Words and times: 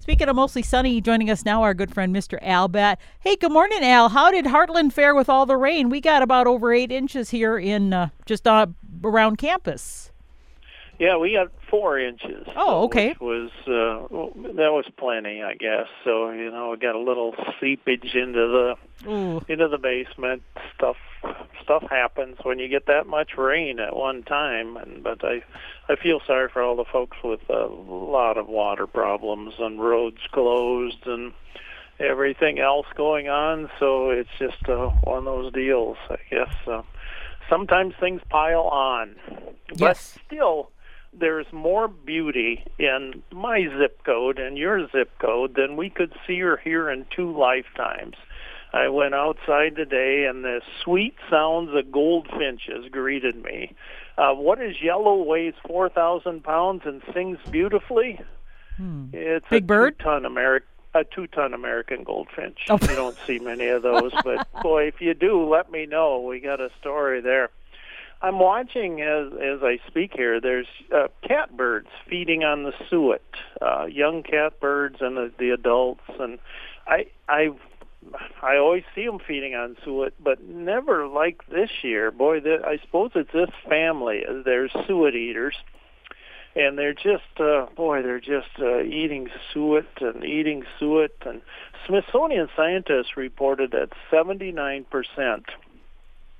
Speaking 0.00 0.30
of 0.30 0.36
mostly 0.36 0.62
sunny, 0.62 1.02
joining 1.02 1.28
us 1.28 1.44
now, 1.44 1.62
our 1.62 1.74
good 1.74 1.92
friend 1.92 2.16
Mr. 2.16 2.38
Al 2.40 2.68
Batt. 2.68 2.98
Hey, 3.20 3.36
good 3.36 3.52
morning, 3.52 3.84
Al. 3.84 4.08
How 4.08 4.30
did 4.30 4.46
Hartland 4.46 4.94
fare 4.94 5.14
with 5.14 5.28
all 5.28 5.44
the 5.44 5.58
rain? 5.58 5.90
We 5.90 6.00
got 6.00 6.22
about 6.22 6.46
over 6.46 6.72
eight 6.72 6.90
inches 6.90 7.28
here 7.28 7.58
in 7.58 7.92
uh, 7.92 8.08
just 8.24 8.46
uh, 8.46 8.68
around 9.04 9.36
campus. 9.36 10.10
Yeah, 11.00 11.16
we 11.16 11.32
got 11.32 11.50
four 11.70 11.98
inches. 11.98 12.46
Oh, 12.54 12.84
okay. 12.84 13.08
Which 13.08 13.20
was 13.20 13.50
uh, 13.66 14.06
well, 14.10 14.32
that 14.36 14.70
was 14.70 14.84
plenty, 14.98 15.42
I 15.42 15.54
guess. 15.54 15.86
So 16.04 16.30
you 16.30 16.50
know, 16.50 16.72
we 16.72 16.76
got 16.76 16.94
a 16.94 16.98
little 17.00 17.34
seepage 17.58 18.14
into 18.14 18.76
the 19.02 19.10
Ooh. 19.10 19.42
into 19.48 19.66
the 19.66 19.78
basement. 19.78 20.42
Stuff 20.74 20.96
stuff 21.62 21.84
happens 21.88 22.36
when 22.42 22.58
you 22.58 22.68
get 22.68 22.84
that 22.86 23.06
much 23.06 23.38
rain 23.38 23.80
at 23.80 23.96
one 23.96 24.22
time. 24.24 24.76
And 24.76 25.02
but 25.02 25.24
I 25.24 25.42
I 25.88 25.96
feel 25.96 26.20
sorry 26.26 26.50
for 26.50 26.60
all 26.62 26.76
the 26.76 26.84
folks 26.84 27.16
with 27.24 27.48
a 27.48 27.64
lot 27.64 28.36
of 28.36 28.46
water 28.46 28.86
problems 28.86 29.54
and 29.58 29.80
roads 29.82 30.18
closed 30.32 31.06
and 31.06 31.32
everything 31.98 32.58
else 32.58 32.86
going 32.94 33.30
on. 33.30 33.70
So 33.78 34.10
it's 34.10 34.28
just 34.38 34.68
uh, 34.68 34.88
one 35.02 35.16
of 35.20 35.24
those 35.24 35.52
deals, 35.54 35.96
I 36.10 36.18
guess. 36.30 36.54
Uh, 36.66 36.82
sometimes 37.48 37.94
things 37.98 38.20
pile 38.28 38.64
on, 38.64 39.16
but 39.78 39.80
Yes. 39.96 40.18
still 40.26 40.70
there's 41.12 41.46
more 41.52 41.88
beauty 41.88 42.64
in 42.78 43.22
my 43.32 43.66
zip 43.78 44.02
code 44.04 44.38
and 44.38 44.56
your 44.56 44.88
zip 44.90 45.10
code 45.18 45.54
than 45.54 45.76
we 45.76 45.90
could 45.90 46.12
see 46.26 46.40
or 46.42 46.56
hear 46.56 46.88
in 46.90 47.06
two 47.14 47.36
lifetimes. 47.36 48.14
I 48.72 48.88
went 48.88 49.14
outside 49.14 49.74
today 49.74 50.26
and 50.26 50.44
the 50.44 50.60
sweet 50.84 51.16
sounds 51.28 51.70
of 51.74 51.90
goldfinches 51.90 52.88
greeted 52.90 53.42
me. 53.42 53.74
Uh, 54.16 54.32
what 54.34 54.60
is 54.60 54.80
yellow 54.80 55.22
weighs 55.22 55.54
4,000 55.66 56.44
pounds 56.44 56.82
and 56.84 57.02
sings 57.12 57.38
beautifully? 57.50 58.20
Hmm. 58.76 59.06
It's 59.12 59.46
Big 59.50 59.64
a 59.64 59.66
bird? 59.66 59.98
two-ton 59.98 60.24
American 60.24 60.66
a 60.92 61.04
two-ton 61.04 61.54
American 61.54 62.02
goldfinch. 62.02 62.58
Oh. 62.68 62.78
You 62.82 62.88
don't 62.88 63.16
see 63.24 63.38
many 63.38 63.68
of 63.68 63.82
those, 63.82 64.12
but 64.24 64.48
boy, 64.62 64.88
if 64.88 65.00
you 65.00 65.14
do, 65.14 65.48
let 65.48 65.70
me 65.70 65.86
know. 65.86 66.20
We 66.20 66.40
got 66.40 66.60
a 66.60 66.68
story 66.80 67.20
there. 67.20 67.50
I'm 68.22 68.38
watching 68.38 69.00
as 69.00 69.32
as 69.32 69.62
I 69.62 69.78
speak 69.86 70.12
here. 70.14 70.40
There's 70.40 70.66
uh, 70.94 71.08
catbirds 71.26 71.88
feeding 72.08 72.44
on 72.44 72.64
the 72.64 72.72
suet, 72.88 73.22
uh, 73.62 73.86
young 73.86 74.22
catbirds 74.22 74.96
and 75.00 75.16
the, 75.16 75.32
the 75.38 75.50
adults, 75.50 76.02
and 76.18 76.38
I 76.86 77.06
I 77.28 77.50
I 78.42 78.56
always 78.56 78.84
see 78.94 79.06
them 79.06 79.20
feeding 79.26 79.54
on 79.54 79.76
suet, 79.84 80.14
but 80.22 80.42
never 80.42 81.06
like 81.06 81.46
this 81.48 81.70
year. 81.82 82.10
Boy, 82.10 82.40
the, 82.40 82.58
I 82.64 82.78
suppose 82.84 83.12
it's 83.14 83.32
this 83.32 83.50
family. 83.68 84.22
There's 84.44 84.72
suet 84.86 85.14
eaters, 85.14 85.56
and 86.54 86.78
they're 86.78 86.92
just 86.92 87.38
uh, 87.38 87.66
boy, 87.74 88.02
they're 88.02 88.20
just 88.20 88.58
uh, 88.58 88.82
eating 88.82 89.28
suet 89.52 89.88
and 90.00 90.24
eating 90.24 90.64
suet. 90.78 91.14
And 91.24 91.40
Smithsonian 91.86 92.48
scientists 92.54 93.16
reported 93.16 93.70
that 93.70 93.90
79 94.10 94.84
percent 94.90 95.46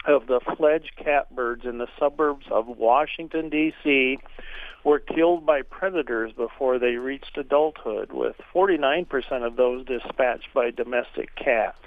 of 0.06 0.26
the 0.26 0.40
fledged 0.56 0.92
catbirds 0.96 1.64
in 1.64 1.78
the 1.78 1.88
suburbs 1.98 2.46
of 2.50 2.66
Washington, 2.66 3.48
D.C. 3.48 4.18
were 4.84 4.98
killed 4.98 5.44
by 5.44 5.62
predators 5.62 6.32
before 6.32 6.78
they 6.78 6.96
reached 6.96 7.36
adulthood, 7.36 8.12
with 8.12 8.36
49% 8.54 9.06
of 9.46 9.56
those 9.56 9.84
dispatched 9.86 10.48
by 10.54 10.70
domestic 10.70 11.34
cats. 11.36 11.84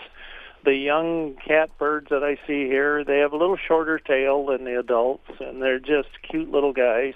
The 0.64 0.76
young 0.76 1.36
catbirds 1.46 2.10
that 2.10 2.24
I 2.24 2.36
see 2.48 2.68
here, 2.68 3.04
they 3.04 3.20
have 3.20 3.34
a 3.34 3.38
little 3.38 3.58
shorter 3.58 4.00
tail 4.00 4.46
than 4.46 4.64
the 4.64 4.80
adults, 4.80 5.30
and 5.40 5.62
they're 5.62 5.80
just 5.80 6.10
cute 6.22 6.50
little 6.50 6.74
guys. 6.74 7.16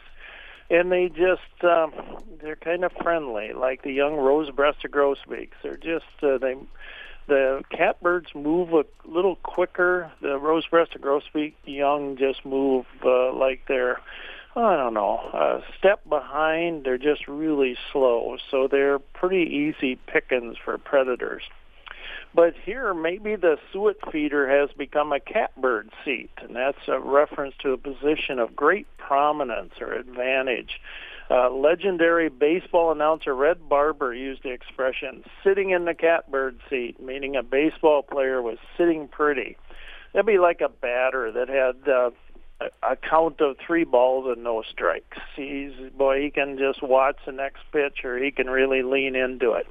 And 0.69 0.91
they 0.91 1.07
just, 1.07 1.63
um, 1.63 1.93
they're 2.41 2.57
kind 2.57 2.83
of 2.83 2.91
friendly, 3.01 3.53
like 3.53 3.83
the 3.83 3.93
young 3.93 4.15
rose-breasted 4.15 4.91
grosbeaks. 4.91 5.55
They're 5.63 5.77
just, 5.77 6.05
uh, 6.21 6.39
they 6.39 6.55
the 7.27 7.63
catbirds 7.71 8.33
move 8.33 8.73
a 8.73 8.85
little 9.05 9.35
quicker. 9.37 10.11
The 10.21 10.37
rose-breasted 10.37 11.01
grosbeak 11.01 11.53
young 11.65 12.17
just 12.17 12.45
move 12.45 12.85
uh, 13.03 13.33
like 13.33 13.61
they're, 13.67 13.99
I 14.55 14.75
don't 14.75 14.93
know, 14.93 15.19
a 15.33 15.61
step 15.77 16.07
behind. 16.07 16.83
They're 16.83 16.97
just 16.97 17.27
really 17.27 17.77
slow, 17.91 18.37
so 18.49 18.67
they're 18.69 18.99
pretty 18.99 19.43
easy 19.43 19.99
pickings 20.07 20.57
for 20.63 20.77
predators. 20.77 21.43
But 22.33 22.53
here, 22.65 22.93
maybe 22.93 23.35
the 23.35 23.57
suet 23.71 23.97
feeder 24.11 24.47
has 24.47 24.69
become 24.77 25.11
a 25.11 25.19
catbird 25.19 25.89
seat, 26.03 26.29
and 26.41 26.55
that's 26.55 26.77
a 26.87 26.99
reference 26.99 27.55
to 27.61 27.71
a 27.71 27.77
position 27.77 28.39
of 28.39 28.55
great 28.55 28.85
prominence 28.97 29.73
or 29.79 29.93
advantage. 29.93 30.79
Uh, 31.29 31.49
legendary 31.49 32.29
baseball 32.29 32.91
announcer 32.91 33.35
Red 33.35 33.67
Barber 33.67 34.13
used 34.13 34.43
the 34.43 34.51
expression 34.51 35.25
"sitting 35.43 35.71
in 35.71 35.83
the 35.83 35.93
catbird 35.93 36.59
seat," 36.69 37.01
meaning 37.01 37.35
a 37.35 37.43
baseball 37.43 38.01
player 38.01 38.41
was 38.41 38.57
sitting 38.77 39.09
pretty. 39.09 39.57
That'd 40.13 40.25
be 40.25 40.37
like 40.37 40.61
a 40.61 40.69
batter 40.69 41.31
that 41.33 41.49
had 41.49 41.91
uh, 41.91 42.11
a- 42.81 42.95
count 42.95 43.41
of 43.41 43.57
three 43.57 43.83
balls 43.83 44.25
and 44.27 44.43
no 44.43 44.61
strikes. 44.61 45.17
He's 45.35 45.73
boy, 45.97 46.21
he 46.21 46.29
can 46.29 46.57
just 46.57 46.81
watch 46.81 47.17
the 47.25 47.33
next 47.33 47.63
pitch, 47.73 48.05
or 48.05 48.17
he 48.17 48.31
can 48.31 48.49
really 48.49 48.81
lean 48.81 49.15
into 49.15 49.51
it. 49.51 49.67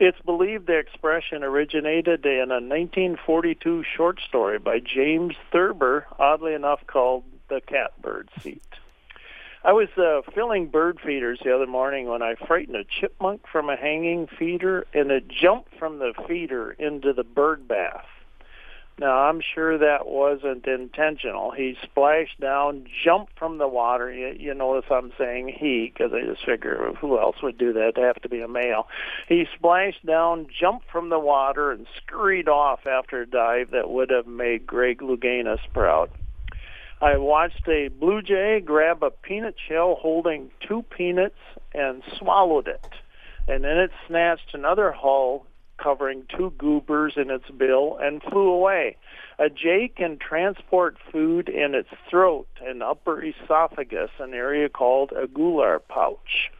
It's 0.00 0.20
believed 0.20 0.66
the 0.66 0.78
expression 0.78 1.44
originated 1.44 2.26
in 2.26 2.50
a 2.50 2.58
1942 2.58 3.84
short 3.96 4.20
story 4.26 4.58
by 4.58 4.80
James 4.80 5.36
Thurber, 5.52 6.06
oddly 6.18 6.54
enough 6.54 6.80
called 6.88 7.22
"The 7.48 7.60
Catbird 7.60 8.28
Seat." 8.40 8.64
I 9.64 9.72
was 9.72 9.88
uh, 9.96 10.22
filling 10.34 10.68
bird 10.68 10.98
feeders 11.04 11.38
the 11.44 11.54
other 11.54 11.68
morning 11.68 12.08
when 12.08 12.20
I 12.20 12.34
frightened 12.34 12.76
a 12.76 12.84
chipmunk 12.84 13.42
from 13.46 13.70
a 13.70 13.76
hanging 13.76 14.26
feeder, 14.26 14.86
and 14.92 15.12
it 15.12 15.28
jumped 15.28 15.78
from 15.78 16.00
the 16.00 16.12
feeder 16.26 16.72
into 16.72 17.12
the 17.12 17.22
bird 17.22 17.68
bath. 17.68 18.06
Now, 18.98 19.28
I'm 19.28 19.40
sure 19.40 19.78
that 19.78 20.06
wasn't 20.06 20.66
intentional. 20.66 21.52
He 21.52 21.76
splashed 21.82 22.40
down, 22.40 22.86
jumped 23.04 23.38
from 23.38 23.58
the 23.58 23.68
water. 23.68 24.12
You, 24.12 24.34
you 24.38 24.52
notice 24.52 24.90
I'm 24.90 25.12
saying 25.16 25.56
he 25.58 25.92
because 25.92 26.12
I 26.12 26.26
just 26.26 26.44
figure 26.44 26.92
who 27.00 27.18
else 27.18 27.36
would 27.42 27.56
do 27.56 27.72
that? 27.72 27.90
It'd 27.96 28.04
have 28.04 28.20
to 28.22 28.28
be 28.28 28.40
a 28.40 28.48
male. 28.48 28.88
He 29.28 29.46
splashed 29.54 30.04
down, 30.04 30.48
jumped 30.60 30.90
from 30.90 31.08
the 31.08 31.18
water, 31.20 31.70
and 31.70 31.86
scurried 31.96 32.48
off 32.48 32.80
after 32.86 33.22
a 33.22 33.26
dive 33.26 33.70
that 33.70 33.90
would 33.90 34.10
have 34.10 34.26
made 34.26 34.66
Greg 34.66 34.98
Louganis 34.98 35.60
proud. 35.72 36.10
I 37.02 37.16
watched 37.16 37.66
a 37.66 37.88
blue 37.88 38.22
jay 38.22 38.62
grab 38.64 39.02
a 39.02 39.10
peanut 39.10 39.56
shell 39.68 39.96
holding 40.00 40.52
two 40.60 40.82
peanuts 40.82 41.40
and 41.74 42.00
swallowed 42.16 42.68
it. 42.68 42.86
And 43.48 43.64
then 43.64 43.76
it 43.76 43.90
snatched 44.06 44.54
another 44.54 44.92
hull 44.92 45.44
covering 45.82 46.26
two 46.28 46.54
goobers 46.56 47.14
in 47.16 47.28
its 47.28 47.50
bill 47.50 47.98
and 48.00 48.22
flew 48.22 48.48
away. 48.50 48.96
A 49.40 49.50
jay 49.50 49.90
can 49.92 50.16
transport 50.16 50.96
food 51.10 51.48
in 51.48 51.74
its 51.74 51.88
throat 52.08 52.46
and 52.64 52.84
upper 52.84 53.20
esophagus, 53.20 54.10
an 54.20 54.32
area 54.32 54.68
called 54.68 55.10
a 55.10 55.26
gular 55.26 55.80
pouch. 55.88 56.52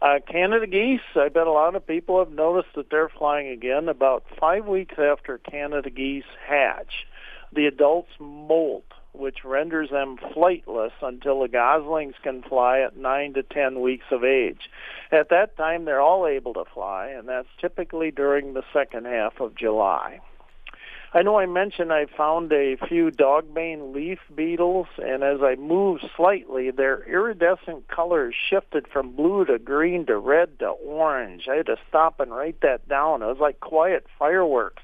Uh, 0.00 0.20
Canada 0.26 0.66
geese, 0.66 1.00
I 1.14 1.28
bet 1.28 1.46
a 1.46 1.52
lot 1.52 1.74
of 1.74 1.86
people 1.86 2.18
have 2.20 2.32
noticed 2.32 2.74
that 2.74 2.88
they're 2.88 3.10
flying 3.10 3.48
again 3.48 3.90
about 3.90 4.24
five 4.40 4.64
weeks 4.64 4.94
after 4.98 5.36
Canada 5.36 5.90
geese 5.90 6.24
hatch. 6.46 7.06
The 7.52 7.66
adults 7.66 8.12
molt 8.18 8.84
which 9.18 9.44
renders 9.44 9.90
them 9.90 10.16
flightless 10.34 10.92
until 11.02 11.40
the 11.40 11.48
goslings 11.48 12.14
can 12.22 12.42
fly 12.42 12.80
at 12.80 12.96
9 12.96 13.34
to 13.34 13.42
10 13.42 13.80
weeks 13.80 14.06
of 14.10 14.24
age. 14.24 14.70
At 15.10 15.28
that 15.30 15.56
time, 15.56 15.84
they're 15.84 16.00
all 16.00 16.26
able 16.26 16.54
to 16.54 16.64
fly, 16.72 17.08
and 17.08 17.28
that's 17.28 17.48
typically 17.60 18.10
during 18.10 18.54
the 18.54 18.64
second 18.72 19.06
half 19.06 19.40
of 19.40 19.54
July. 19.54 20.20
I 21.14 21.22
know 21.22 21.38
I 21.38 21.46
mentioned 21.46 21.90
I 21.90 22.04
found 22.04 22.52
a 22.52 22.76
few 22.86 23.10
dogbane 23.10 23.94
leaf 23.94 24.18
beetles, 24.34 24.88
and 24.98 25.24
as 25.24 25.38
I 25.42 25.54
moved 25.54 26.04
slightly, 26.14 26.70
their 26.70 27.02
iridescent 27.08 27.88
colors 27.88 28.34
shifted 28.50 28.86
from 28.86 29.16
blue 29.16 29.46
to 29.46 29.58
green 29.58 30.04
to 30.06 30.18
red 30.18 30.58
to 30.58 30.68
orange. 30.68 31.48
I 31.50 31.56
had 31.56 31.66
to 31.66 31.76
stop 31.88 32.20
and 32.20 32.30
write 32.30 32.60
that 32.60 32.86
down. 32.90 33.22
It 33.22 33.26
was 33.26 33.38
like 33.40 33.58
quiet 33.60 34.04
fireworks. 34.18 34.82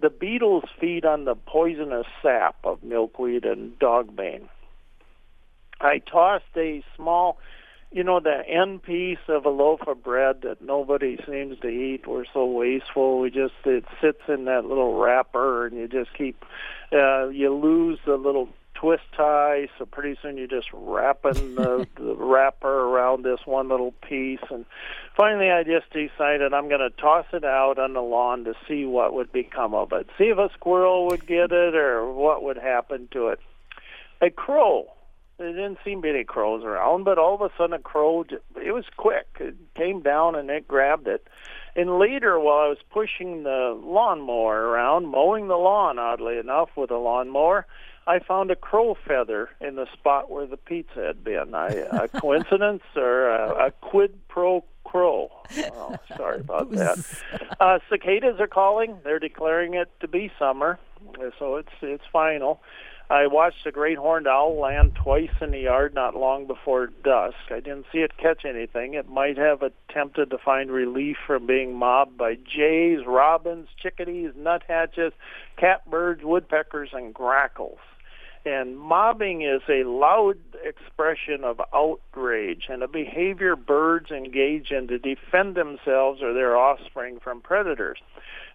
The 0.00 0.10
beetles 0.10 0.64
feed 0.78 1.04
on 1.04 1.24
the 1.24 1.34
poisonous 1.34 2.06
sap 2.22 2.56
of 2.64 2.82
milkweed 2.82 3.44
and 3.44 3.78
dogbane. 3.78 4.48
I 5.80 5.98
tossed 5.98 6.44
a 6.56 6.82
small, 6.96 7.38
you 7.90 8.04
know, 8.04 8.20
the 8.20 8.42
end 8.46 8.82
piece 8.82 9.18
of 9.28 9.46
a 9.46 9.50
loaf 9.50 9.80
of 9.86 10.02
bread 10.02 10.42
that 10.42 10.60
nobody 10.60 11.18
seems 11.26 11.58
to 11.60 11.68
eat. 11.68 12.06
We're 12.06 12.24
so 12.32 12.44
wasteful. 12.46 13.20
We 13.20 13.30
just 13.30 13.54
it 13.64 13.84
sits 14.00 14.22
in 14.28 14.44
that 14.46 14.64
little 14.64 14.98
wrapper, 14.98 15.66
and 15.66 15.76
you 15.76 15.88
just 15.88 16.12
keep. 16.14 16.44
Uh, 16.92 17.28
you 17.28 17.54
lose 17.54 17.98
the 18.06 18.16
little 18.16 18.48
twist 18.76 19.04
tie, 19.16 19.68
so 19.78 19.86
pretty 19.86 20.18
soon 20.20 20.36
you're 20.36 20.46
just 20.46 20.68
wrapping 20.72 21.54
the, 21.54 21.86
the 21.96 22.14
wrapper 22.14 22.68
around 22.68 23.24
this 23.24 23.40
one 23.44 23.68
little 23.68 23.92
piece. 24.08 24.40
And 24.50 24.64
finally, 25.16 25.50
I 25.50 25.64
just 25.64 25.90
decided 25.92 26.52
I'm 26.52 26.68
going 26.68 26.80
to 26.80 26.90
toss 26.90 27.26
it 27.32 27.44
out 27.44 27.78
on 27.78 27.94
the 27.94 28.02
lawn 28.02 28.44
to 28.44 28.54
see 28.68 28.84
what 28.84 29.14
would 29.14 29.32
become 29.32 29.74
of 29.74 29.92
it. 29.92 30.08
See 30.18 30.24
if 30.24 30.38
a 30.38 30.50
squirrel 30.54 31.06
would 31.06 31.26
get 31.26 31.52
it 31.52 31.74
or 31.74 32.12
what 32.12 32.42
would 32.42 32.58
happen 32.58 33.08
to 33.12 33.28
it. 33.28 33.40
A 34.20 34.30
crow 34.30 34.86
There 35.38 35.52
didn't 35.52 35.78
seem 35.84 35.98
to 35.98 36.02
be 36.02 36.10
any 36.10 36.24
crows 36.24 36.64
around, 36.64 37.04
but 37.04 37.18
all 37.18 37.34
of 37.34 37.40
a 37.42 37.50
sudden 37.58 37.74
a 37.74 37.78
crow, 37.78 38.24
it 38.56 38.72
was 38.72 38.84
quick. 38.96 39.26
It 39.40 39.56
came 39.74 40.00
down 40.00 40.34
and 40.34 40.48
it 40.50 40.68
grabbed 40.68 41.08
it. 41.08 41.26
And 41.74 41.98
later, 41.98 42.40
while 42.40 42.64
I 42.64 42.68
was 42.68 42.78
pushing 42.90 43.42
the 43.42 43.78
lawnmower 43.84 44.68
around, 44.68 45.08
mowing 45.08 45.48
the 45.48 45.56
lawn, 45.56 45.98
oddly 45.98 46.38
enough, 46.38 46.70
with 46.74 46.90
a 46.90 46.96
lawnmower, 46.96 47.66
I 48.06 48.20
found 48.20 48.50
a 48.50 48.56
crow 48.56 48.96
feather 49.06 49.50
in 49.60 49.74
the 49.74 49.86
spot 49.92 50.30
where 50.30 50.46
the 50.46 50.56
pizza 50.56 51.04
had 51.06 51.24
been. 51.24 51.54
I, 51.54 51.68
a 51.68 52.08
coincidence 52.20 52.82
or 52.94 53.28
a, 53.28 53.66
a 53.66 53.70
quid 53.72 54.28
pro 54.28 54.64
quo? 54.84 55.30
Oh, 55.72 55.96
sorry 56.16 56.40
about 56.40 56.70
that. 56.72 56.98
Uh, 57.58 57.78
cicadas 57.90 58.38
are 58.38 58.46
calling. 58.46 58.98
They're 59.02 59.18
declaring 59.18 59.74
it 59.74 59.90
to 60.00 60.08
be 60.08 60.30
summer, 60.38 60.78
so 61.38 61.56
it's 61.56 61.72
it's 61.82 62.04
final. 62.12 62.60
I 63.08 63.28
watched 63.28 63.64
a 63.66 63.70
great 63.70 63.98
horned 63.98 64.26
owl 64.26 64.58
land 64.60 64.96
twice 64.96 65.30
in 65.40 65.52
the 65.52 65.60
yard 65.60 65.94
not 65.94 66.16
long 66.16 66.48
before 66.48 66.88
dusk. 66.88 67.36
I 67.50 67.60
didn't 67.60 67.86
see 67.92 67.98
it 67.98 68.16
catch 68.16 68.44
anything. 68.44 68.94
It 68.94 69.08
might 69.08 69.38
have 69.38 69.62
attempted 69.62 70.30
to 70.30 70.38
find 70.38 70.72
relief 70.72 71.16
from 71.24 71.46
being 71.46 71.76
mobbed 71.76 72.18
by 72.18 72.34
jays, 72.34 73.06
robins, 73.06 73.68
chickadees, 73.80 74.32
nuthatches, 74.36 75.12
catbirds, 75.56 76.24
woodpeckers, 76.24 76.90
and 76.92 77.14
grackles. 77.14 77.78
And 78.46 78.78
mobbing 78.78 79.42
is 79.42 79.62
a 79.68 79.82
loud 79.82 80.38
expression 80.62 81.42
of 81.42 81.60
outrage 81.74 82.66
and 82.68 82.80
a 82.84 82.86
behavior 82.86 83.56
birds 83.56 84.12
engage 84.12 84.70
in 84.70 84.86
to 84.86 85.00
defend 85.00 85.56
themselves 85.56 86.22
or 86.22 86.32
their 86.32 86.56
offspring 86.56 87.18
from 87.18 87.40
predators. 87.40 87.98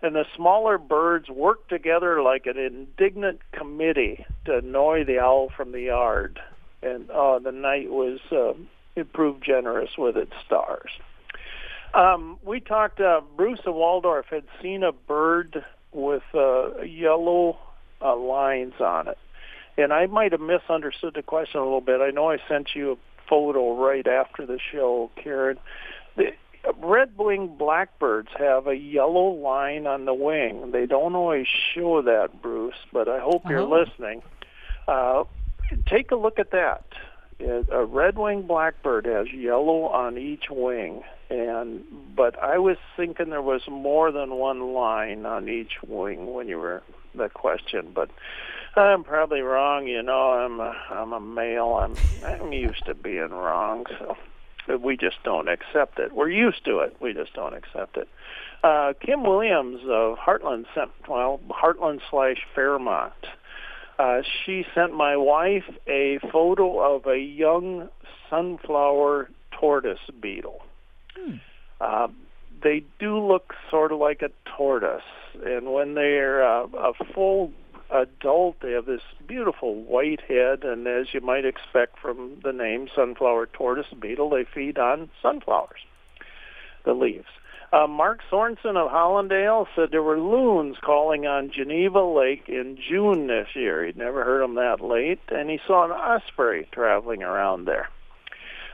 And 0.02 0.16
the 0.16 0.24
smaller 0.34 0.78
birds 0.78 1.28
work 1.28 1.68
together 1.68 2.22
like 2.22 2.46
an 2.46 2.58
indignant 2.58 3.42
committee 3.52 4.26
to 4.46 4.60
annoy 4.60 5.04
the 5.04 5.20
owl 5.20 5.50
from 5.58 5.74
the 5.74 5.82
yard. 5.82 6.40
And 6.82 7.12
uh, 7.12 7.40
the 7.40 7.52
night 7.52 7.92
was 7.92 8.20
uh, 8.32 8.54
it 8.96 9.12
proved 9.12 9.44
generous 9.44 9.98
with 9.98 10.16
its 10.16 10.32
stars. 10.46 10.90
Um, 11.94 12.40
we 12.46 12.62
talked. 12.62 13.02
Uh, 13.02 13.20
Bruce 13.36 13.60
Waldorf 13.66 14.28
had 14.30 14.46
seen 14.62 14.84
a 14.84 14.94
bird 14.94 15.66
with 15.92 16.24
uh, 16.34 16.80
yellow 16.84 17.58
uh, 18.02 18.16
lines 18.16 18.76
on 18.80 19.10
it 19.10 19.18
and 19.82 19.92
I 19.94 20.06
might 20.08 20.32
have 20.32 20.42
misunderstood 20.42 21.14
the 21.16 21.24
question 21.24 21.60
a 21.60 21.64
little 21.64 21.82
bit. 21.82 22.02
I 22.02 22.12
know 22.12 22.30
I 22.30 22.38
sent 22.48 22.70
you 22.76 22.94
a 22.94 22.98
photo 23.30 23.76
right 23.76 24.06
after 24.08 24.46
the 24.46 24.60
show, 24.72 25.10
Karen. 25.16 25.58
The 26.16 26.34
red-winged 26.78 27.58
blackbirds 27.58 28.30
have 28.38 28.68
a 28.68 28.76
yellow 28.76 29.30
line 29.30 29.88
on 29.88 30.06
the 30.06 30.14
wing. 30.14 30.72
They 30.72 30.86
don't 30.86 31.16
always 31.16 31.48
show 31.74 32.02
that, 32.04 32.42
Bruce, 32.42 32.76
but 32.94 33.08
I 33.08 33.20
hope 33.20 33.50
you're 33.50 33.62
Oh. 33.62 33.66
listening. 33.66 34.22
Uh, 34.88 35.24
take 35.88 36.12
a 36.12 36.16
look 36.16 36.38
at 36.40 36.52
that. 36.52 36.84
A 37.72 37.84
red-winged 37.86 38.48
blackbird 38.48 39.06
has 39.06 39.32
yellow 39.34 39.86
on 39.86 40.18
each 40.20 40.52
wing, 40.52 41.04
and 41.32 41.84
but 42.16 42.38
I 42.38 42.60
was 42.60 42.78
thinking 42.96 43.32
there 43.32 43.42
was 43.42 43.68
more 43.68 44.12
than 44.12 44.36
one 44.36 44.74
line 44.74 45.26
on 45.26 45.50
each 45.50 45.82
wing 45.82 46.34
when 46.36 46.48
you 46.48 46.60
were 46.60 46.84
the 47.16 47.30
question, 47.30 47.94
but 47.96 48.12
I'm 48.76 49.04
probably 49.04 49.42
wrong. 49.42 49.88
You 49.88 50.02
know, 50.02 50.32
I'm 50.32 50.60
a, 50.60 50.74
I'm 50.90 51.14
a 51.14 51.20
male. 51.20 51.74
I'm 51.74 51.96
I'm 52.24 52.54
used 52.54 52.86
to 52.86 52.94
being 52.94 53.32
wrong, 53.32 53.86
so 54.00 54.16
we 54.78 54.96
just 54.96 55.18
don't 55.24 55.50
accept 55.50 56.00
it. 56.00 56.14
We're 56.14 56.30
used 56.30 56.64
to 56.66 56.80
it. 56.80 56.96
We 57.02 57.14
just 57.14 57.34
don't 57.34 57.54
accept 57.54 57.98
it. 57.98 58.08
Uh, 58.64 58.94
Kim 59.00 59.24
Williams 59.24 59.82
of 59.88 60.18
Hartland 60.18 60.66
sent 60.74 60.92
well 61.10 61.40
Hartland 61.50 62.00
slash 62.10 62.38
Fairmont. 62.56 63.14
Uh, 64.00 64.22
she 64.46 64.66
sent 64.74 64.96
my 64.96 65.18
wife 65.18 65.66
a 65.88 66.20
photo 66.32 66.80
of 66.80 67.06
a 67.08 67.18
young 67.20 67.90
sunflower 68.30 69.30
tortoise 69.52 70.00
beetle. 70.22 70.62
Uh, 71.80 72.08
they 72.64 72.84
do 73.00 73.20
look 73.20 73.54
sort 73.70 73.92
of 73.92 74.00
like 74.00 74.22
a 74.22 74.30
tortoise, 74.58 75.02
and 75.44 75.74
when 75.74 75.96
they're 75.96 76.44
uh, 76.44 76.68
a 76.78 76.94
full 77.14 77.52
adult, 77.92 78.58
they 78.62 78.72
have 78.72 78.86
this 78.86 79.02
beautiful 79.28 79.76
white 79.76 80.22
head, 80.22 80.64
and 80.64 80.88
as 80.88 81.08
you 81.14 81.22
might 81.22 81.46
expect 81.46 82.00
from 82.00 82.40
the 82.44 82.54
name 82.54 82.88
sunflower 82.96 83.48
tortoise 83.48 83.94
beetle, 84.00 84.30
they 84.30 84.46
feed 84.46 84.78
on 84.78 85.10
sunflowers, 85.22 85.82
the 86.86 86.94
leaves. 86.94 87.28
Uh, 87.74 87.88
Mark 87.88 88.20
Sorensen 88.30 88.76
of 88.76 88.92
Hollandale 88.92 89.66
said 89.76 89.90
there 89.92 90.04
were 90.04 90.20
loons 90.20 90.76
calling 90.84 91.26
on 91.26 91.52
Geneva 91.52 92.04
Lake 92.04 92.50
in 92.50 92.78
June 92.90 93.28
this 93.28 93.48
year. 93.56 93.86
He'd 93.86 93.96
never 93.96 94.26
heard 94.26 94.44
them 94.44 94.56
that 94.56 94.82
late, 94.82 95.22
and 95.30 95.50
he 95.50 95.60
saw 95.66 95.86
an 95.86 95.92
osprey 95.92 96.68
traveling 96.74 97.24
around 97.24 97.66
there. 97.66 97.88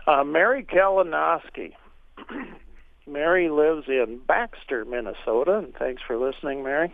Uh, 0.07 0.23
Mary 0.23 0.63
Kalinowski. 0.63 1.73
Mary 3.07 3.49
lives 3.49 3.87
in 3.87 4.19
Baxter, 4.27 4.83
Minnesota, 4.83 5.59
and 5.59 5.73
thanks 5.75 6.01
for 6.05 6.17
listening, 6.17 6.63
Mary. 6.63 6.93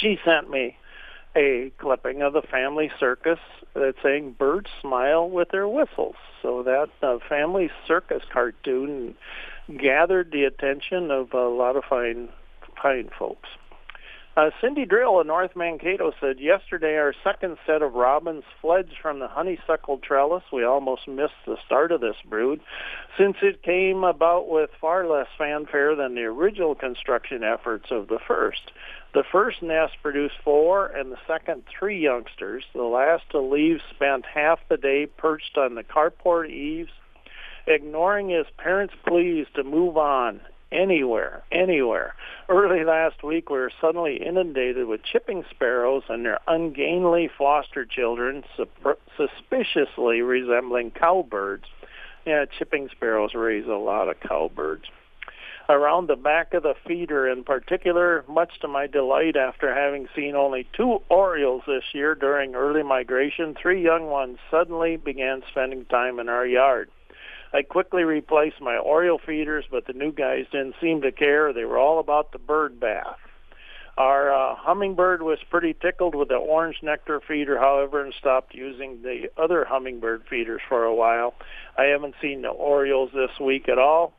She 0.00 0.18
sent 0.24 0.50
me 0.50 0.76
a 1.36 1.72
clipping 1.78 2.22
of 2.22 2.32
the 2.32 2.42
family 2.42 2.90
circus 2.98 3.38
that's 3.74 3.98
saying 4.02 4.36
birds 4.38 4.70
smile 4.80 5.28
with 5.28 5.48
their 5.50 5.68
whistles. 5.68 6.16
So 6.42 6.62
that 6.62 6.88
uh, 7.02 7.18
family 7.28 7.70
circus 7.86 8.22
cartoon 8.32 9.14
gathered 9.80 10.30
the 10.30 10.44
attention 10.44 11.10
of 11.10 11.32
a 11.32 11.48
lot 11.48 11.76
of 11.76 11.84
fine 11.88 12.28
fine 12.80 13.10
folks. 13.18 13.48
Uh, 14.36 14.50
Cindy 14.60 14.84
Drill 14.84 15.20
in 15.20 15.28
North 15.28 15.54
Mankato 15.54 16.12
said 16.20 16.40
yesterday 16.40 16.96
our 16.96 17.14
second 17.22 17.56
set 17.64 17.82
of 17.82 17.94
robins 17.94 18.42
fledged 18.60 18.96
from 19.00 19.20
the 19.20 19.28
honeysuckle 19.28 19.98
trellis. 19.98 20.42
We 20.52 20.64
almost 20.64 21.06
missed 21.06 21.34
the 21.46 21.56
start 21.64 21.92
of 21.92 22.00
this 22.00 22.16
brood 22.28 22.60
since 23.16 23.36
it 23.42 23.62
came 23.62 24.02
about 24.02 24.48
with 24.48 24.70
far 24.80 25.06
less 25.06 25.28
fanfare 25.38 25.94
than 25.94 26.16
the 26.16 26.22
original 26.22 26.74
construction 26.74 27.44
efforts 27.44 27.92
of 27.92 28.08
the 28.08 28.18
first. 28.26 28.72
The 29.14 29.24
first 29.30 29.62
nest 29.62 29.94
produced 30.02 30.34
four 30.42 30.86
and 30.86 31.12
the 31.12 31.18
second 31.28 31.62
three 31.66 32.00
youngsters. 32.00 32.64
The 32.74 32.82
last 32.82 33.22
to 33.30 33.40
leave 33.40 33.80
spent 33.94 34.26
half 34.26 34.58
the 34.68 34.76
day 34.76 35.06
perched 35.06 35.56
on 35.56 35.76
the 35.76 35.84
carport 35.84 36.50
eaves, 36.50 36.90
ignoring 37.64 38.30
his 38.30 38.46
parents' 38.58 38.94
pleas 39.06 39.46
to 39.54 39.62
move 39.62 39.96
on 39.96 40.40
anywhere, 40.72 41.44
anywhere. 41.52 42.16
Early 42.48 42.82
last 42.82 43.22
week, 43.22 43.50
we 43.50 43.58
were 43.58 43.70
suddenly 43.80 44.16
inundated 44.16 44.88
with 44.88 45.04
chipping 45.04 45.44
sparrows 45.48 46.02
and 46.08 46.24
their 46.24 46.40
ungainly 46.48 47.30
foster 47.38 47.84
children, 47.84 48.42
suspiciously 49.16 50.22
resembling 50.22 50.90
cowbirds. 50.90 51.66
Yeah, 52.26 52.46
chipping 52.58 52.88
sparrows 52.88 53.34
raise 53.34 53.66
a 53.66 53.74
lot 53.74 54.08
of 54.08 54.18
cowbirds. 54.18 54.86
Around 55.66 56.08
the 56.08 56.16
back 56.16 56.52
of 56.52 56.62
the 56.62 56.74
feeder 56.86 57.26
in 57.26 57.42
particular, 57.42 58.22
much 58.28 58.60
to 58.60 58.68
my 58.68 58.86
delight 58.86 59.34
after 59.34 59.74
having 59.74 60.08
seen 60.14 60.36
only 60.36 60.68
two 60.74 61.00
orioles 61.08 61.62
this 61.66 61.84
year 61.94 62.14
during 62.14 62.54
early 62.54 62.82
migration, 62.82 63.54
three 63.54 63.82
young 63.82 64.08
ones 64.08 64.36
suddenly 64.50 64.98
began 64.98 65.42
spending 65.50 65.86
time 65.86 66.18
in 66.18 66.28
our 66.28 66.46
yard. 66.46 66.90
I 67.54 67.62
quickly 67.62 68.04
replaced 68.04 68.60
my 68.60 68.76
Oriole 68.76 69.20
feeders, 69.24 69.64
but 69.70 69.86
the 69.86 69.94
new 69.94 70.12
guys 70.12 70.44
didn't 70.52 70.74
seem 70.82 71.00
to 71.00 71.12
care. 71.12 71.52
They 71.52 71.64
were 71.64 71.78
all 71.78 71.98
about 71.98 72.32
the 72.32 72.38
bird 72.38 72.78
bath. 72.78 73.16
Our 73.96 74.34
uh, 74.34 74.56
hummingbird 74.56 75.22
was 75.22 75.38
pretty 75.50 75.72
tickled 75.72 76.14
with 76.14 76.28
the 76.28 76.34
orange 76.34 76.78
nectar 76.82 77.20
feeder, 77.26 77.58
however, 77.58 78.04
and 78.04 78.12
stopped 78.12 78.54
using 78.54 79.02
the 79.02 79.30
other 79.38 79.64
hummingbird 79.64 80.24
feeders 80.28 80.60
for 80.68 80.84
a 80.84 80.94
while. 80.94 81.34
I 81.78 81.84
haven't 81.84 82.16
seen 82.20 82.42
the 82.42 82.48
Orioles 82.48 83.10
this 83.14 83.38
week 83.40 83.68
at 83.68 83.78
all. 83.78 84.12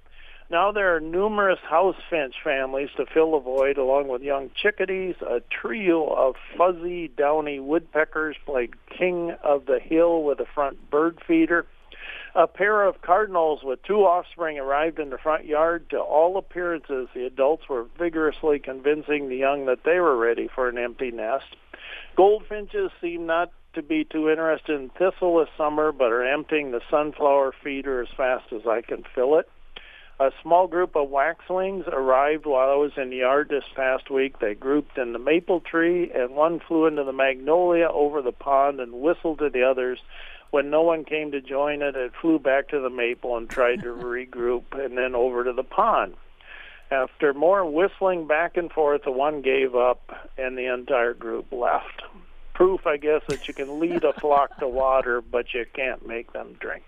Now 0.50 0.72
there 0.72 0.96
are 0.96 1.00
numerous 1.00 1.60
house 1.68 1.96
finch 2.08 2.36
families 2.44 2.90
to 2.98 3.08
fill 3.08 3.32
the 3.32 3.40
void, 3.40 3.78
along 3.80 4.10
with 4.10 4.22
young 4.22 4.52
chickadees. 4.56 5.16
A 5.22 5.42
trio 5.50 6.06
of 6.06 6.36
fuzzy, 6.56 7.08
downy 7.08 7.60
woodpeckers 7.60 8.36
played 8.46 8.74
king 8.88 9.32
of 9.44 9.66
the 9.66 9.80
hill 9.80 10.22
with 10.22 10.40
a 10.40 10.46
front 10.46 10.92
bird 10.92 11.20
feeder. 11.25 11.66
A 12.36 12.46
pair 12.46 12.84
of 12.84 13.02
cardinals 13.02 13.64
with 13.64 13.82
two 13.84 14.02
offspring 14.06 14.60
arrived 14.60 15.00
in 15.00 15.10
the 15.10 15.18
front 15.18 15.46
yard. 15.46 15.90
To 15.90 16.00
all 16.00 16.38
appearances, 16.38 17.08
the 17.16 17.25
adults 17.25 17.68
were 17.68 17.86
vigorously 17.98 18.60
convincing 18.60 19.30
the 19.30 19.38
young 19.38 19.66
that 19.66 19.84
they 19.84 20.00
were 20.00 20.18
ready 20.18 20.48
for 20.54 20.70
an 20.70 20.78
empty 20.78 21.10
nest. 21.10 21.56
Goldfinches 22.16 22.92
seem 23.02 23.25
not 23.25 23.52
to 23.74 23.82
be 23.82 24.04
too 24.04 24.30
interested 24.30 24.80
in 24.80 24.90
thistle 24.90 25.40
this 25.40 25.50
summer, 25.58 25.92
but 25.92 26.12
are 26.12 26.24
emptying 26.24 26.72
the 26.72 26.82
sunflower 26.92 27.54
feeder 27.64 28.02
as 28.02 28.10
fast 28.16 28.54
as 28.54 28.68
I 28.68 28.82
can 28.82 29.04
fill 29.16 29.40
it. 29.40 29.50
A 30.17 30.31
small 30.41 30.67
group 30.67 30.95
of 30.95 31.10
waxwings 31.10 31.84
arrived 31.88 32.45
while 32.45 32.69
I 32.69 32.75
was 32.75 32.93
in 32.95 33.10
the 33.10 33.17
yard 33.17 33.50
this 33.50 33.65
past 33.75 34.10
week. 34.10 34.39
They 34.39 34.53
grouped 34.55 34.98
in 34.98 35.12
the 35.12 35.19
maple 35.19 35.60
tree, 35.60 36.10
and 36.10 36.36
one 36.36 36.62
flew 36.62 36.86
into 36.86 37.03
the 37.03 37.12
magnolia 37.12 37.89
over 37.89 38.22
the 38.22 38.31
pond 38.31 38.79
and 38.79 39.01
whistled 39.01 39.39
to 39.39 39.50
the 39.50 39.63
others. 39.63 40.00
When 40.51 40.69
no 40.69 40.84
one 40.84 41.03
came 41.03 41.31
to 41.31 41.41
join 41.41 41.81
it, 41.81 41.98
it 41.98 42.13
flew 42.22 42.39
back 42.39 42.69
to 42.69 42.79
the 42.79 42.89
maple 42.89 43.36
and 43.36 43.50
tried 43.50 43.81
to 43.81 43.88
regroup, 43.93 44.63
and 44.72 44.98
then 44.98 45.15
over 45.15 45.43
to 45.43 45.51
the 45.51 45.63
pond. 45.63 46.13
After 46.89 47.34
more 47.34 47.69
whistling 47.69 48.25
back 48.25 48.55
and 48.55 48.72
forth, 48.72 49.03
the 49.03 49.12
one 49.12 49.41
gave 49.41 49.75
up, 49.75 50.31
and 50.38 50.57
the 50.57 50.74
entire 50.74 51.13
group 51.13 51.51
left. 51.51 52.03
Proof, 52.55 52.88
I 52.88 52.97
guess, 52.97 53.21
that 53.27 53.47
you 53.47 53.53
can 53.53 53.79
lead 53.79 54.03
a 54.03 54.13
flock 54.13 54.57
to 54.59 54.67
water, 54.67 55.21
but 55.21 55.53
you 55.53 55.65
can't 55.74 56.07
make 56.07 56.33
them 56.33 56.55
drink. 56.59 56.83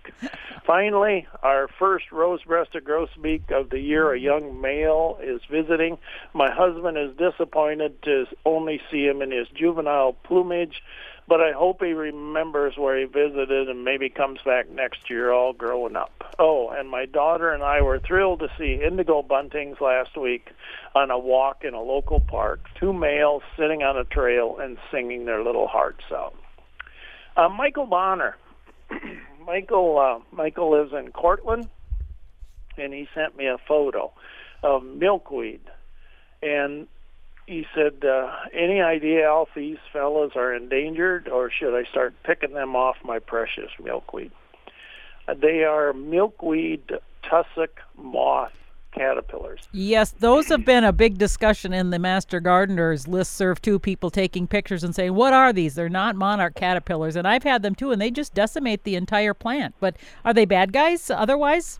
Finally, 0.65 1.27
our 1.43 1.67
first 1.77 2.11
rose-breasted 2.11 2.83
grosbeak 2.83 3.51
of 3.51 3.69
the 3.69 3.79
year, 3.79 4.11
a 4.11 4.19
young 4.19 4.59
male, 4.59 5.19
is 5.21 5.41
visiting. 5.51 5.97
My 6.33 6.49
husband 6.51 6.97
is 6.97 7.15
disappointed 7.17 8.01
to 8.03 8.25
only 8.45 8.81
see 8.89 9.05
him 9.05 9.21
in 9.21 9.31
his 9.31 9.47
juvenile 9.49 10.13
plumage 10.13 10.81
but 11.27 11.41
I 11.41 11.51
hope 11.51 11.81
he 11.81 11.91
remembers 11.91 12.77
where 12.77 12.97
he 12.97 13.05
visited 13.05 13.69
and 13.69 13.83
maybe 13.83 14.09
comes 14.09 14.39
back 14.45 14.69
next 14.69 15.09
year 15.09 15.31
all 15.31 15.51
grown 15.51 15.95
up. 15.97 16.33
Oh, 16.39 16.69
and 16.69 16.89
my 16.89 17.05
daughter 17.05 17.51
and 17.51 17.63
I 17.63 17.81
were 17.81 17.99
thrilled 17.99 18.39
to 18.39 18.47
see 18.57 18.81
indigo 18.85 19.21
buntings 19.23 19.81
last 19.81 20.15
week 20.17 20.47
on 20.95 21.11
a 21.11 21.19
walk 21.19 21.63
in 21.63 21.73
a 21.73 21.81
local 21.81 22.21
park. 22.21 22.61
Two 22.79 22.93
males 22.93 23.43
sitting 23.57 23.83
on 23.83 23.97
a 23.97 24.05
trail 24.05 24.57
and 24.59 24.77
singing 24.91 25.25
their 25.25 25.43
little 25.43 25.67
hearts 25.67 26.05
out. 26.11 26.35
Uh, 27.35 27.49
Michael 27.49 27.87
Bonner. 27.87 28.37
Michael 29.45 29.97
uh, 29.99 30.35
Michael 30.35 30.71
lives 30.71 30.93
in 30.93 31.11
Courtland, 31.11 31.69
and 32.77 32.93
he 32.93 33.07
sent 33.13 33.37
me 33.37 33.47
a 33.47 33.57
photo 33.67 34.13
of 34.63 34.83
milkweed. 34.83 35.61
And 36.41 36.87
he 37.47 37.65
said, 37.73 38.05
uh, 38.05 38.29
"Any 38.53 38.81
idea 38.81 39.23
how 39.23 39.47
these 39.55 39.77
fellas 39.91 40.33
are 40.35 40.53
endangered, 40.53 41.27
or 41.29 41.49
should 41.49 41.75
I 41.75 41.89
start 41.89 42.13
picking 42.23 42.53
them 42.53 42.75
off 42.75 42.97
my 43.03 43.19
precious 43.19 43.71
milkweed?" 43.81 44.31
Uh, 45.27 45.33
they 45.33 45.63
are 45.63 45.93
milkweed 45.93 46.91
tussock 47.23 47.81
moth 47.97 48.53
caterpillars. 48.91 49.67
Yes, 49.71 50.11
those 50.11 50.47
have 50.49 50.65
been 50.65 50.83
a 50.83 50.91
big 50.91 51.17
discussion 51.17 51.71
in 51.71 51.89
the 51.89 51.99
Master 51.99 52.39
Gardeners 52.39 53.07
list 53.07 53.33
serve 53.33 53.61
too. 53.61 53.79
People 53.79 54.09
taking 54.09 54.45
pictures 54.47 54.83
and 54.83 54.93
saying, 54.93 55.13
"What 55.13 55.33
are 55.33 55.53
these? 55.53 55.75
They're 55.75 55.87
not 55.87 56.15
monarch 56.15 56.55
caterpillars." 56.55 57.15
And 57.15 57.27
I've 57.27 57.43
had 57.43 57.63
them 57.63 57.75
too, 57.75 57.91
and 57.91 58.01
they 58.01 58.11
just 58.11 58.33
decimate 58.33 58.83
the 58.83 58.95
entire 58.95 59.33
plant. 59.33 59.73
But 59.79 59.95
are 60.25 60.33
they 60.33 60.45
bad 60.45 60.73
guys 60.73 61.09
otherwise? 61.09 61.79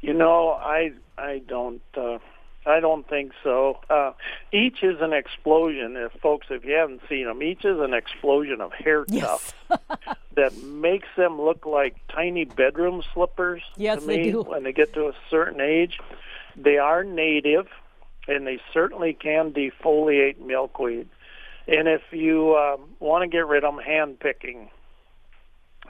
You 0.00 0.14
know, 0.14 0.52
I 0.52 0.92
I 1.18 1.42
don't. 1.46 1.82
Uh, 1.94 2.18
I 2.66 2.80
don't 2.80 3.08
think 3.08 3.32
so. 3.42 3.78
Uh, 3.88 4.12
each 4.52 4.82
is 4.82 5.00
an 5.00 5.12
explosion. 5.12 5.96
If 5.96 6.12
folks, 6.20 6.48
if 6.50 6.64
you 6.64 6.74
haven't 6.74 7.00
seen 7.08 7.24
them, 7.24 7.42
each 7.42 7.64
is 7.64 7.78
an 7.80 7.94
explosion 7.94 8.60
of 8.60 8.72
hair 8.72 9.04
yes. 9.08 9.54
that 10.34 10.56
makes 10.62 11.08
them 11.16 11.40
look 11.40 11.64
like 11.64 11.96
tiny 12.08 12.44
bedroom 12.44 13.02
slippers. 13.14 13.62
Yes, 13.76 14.02
to 14.02 14.06
me, 14.06 14.16
they 14.16 14.30
do. 14.30 14.42
When 14.42 14.62
they 14.64 14.72
get 14.72 14.92
to 14.94 15.08
a 15.08 15.12
certain 15.30 15.60
age, 15.60 15.98
they 16.56 16.76
are 16.76 17.02
native, 17.02 17.66
and 18.28 18.46
they 18.46 18.60
certainly 18.74 19.14
can 19.14 19.52
defoliate 19.52 20.38
milkweed. 20.38 21.08
And 21.66 21.88
if 21.88 22.02
you 22.10 22.56
um, 22.56 22.90
want 22.98 23.22
to 23.22 23.28
get 23.28 23.46
rid 23.46 23.64
of 23.64 23.74
them, 23.74 23.84
hand 23.84 24.20
picking 24.20 24.70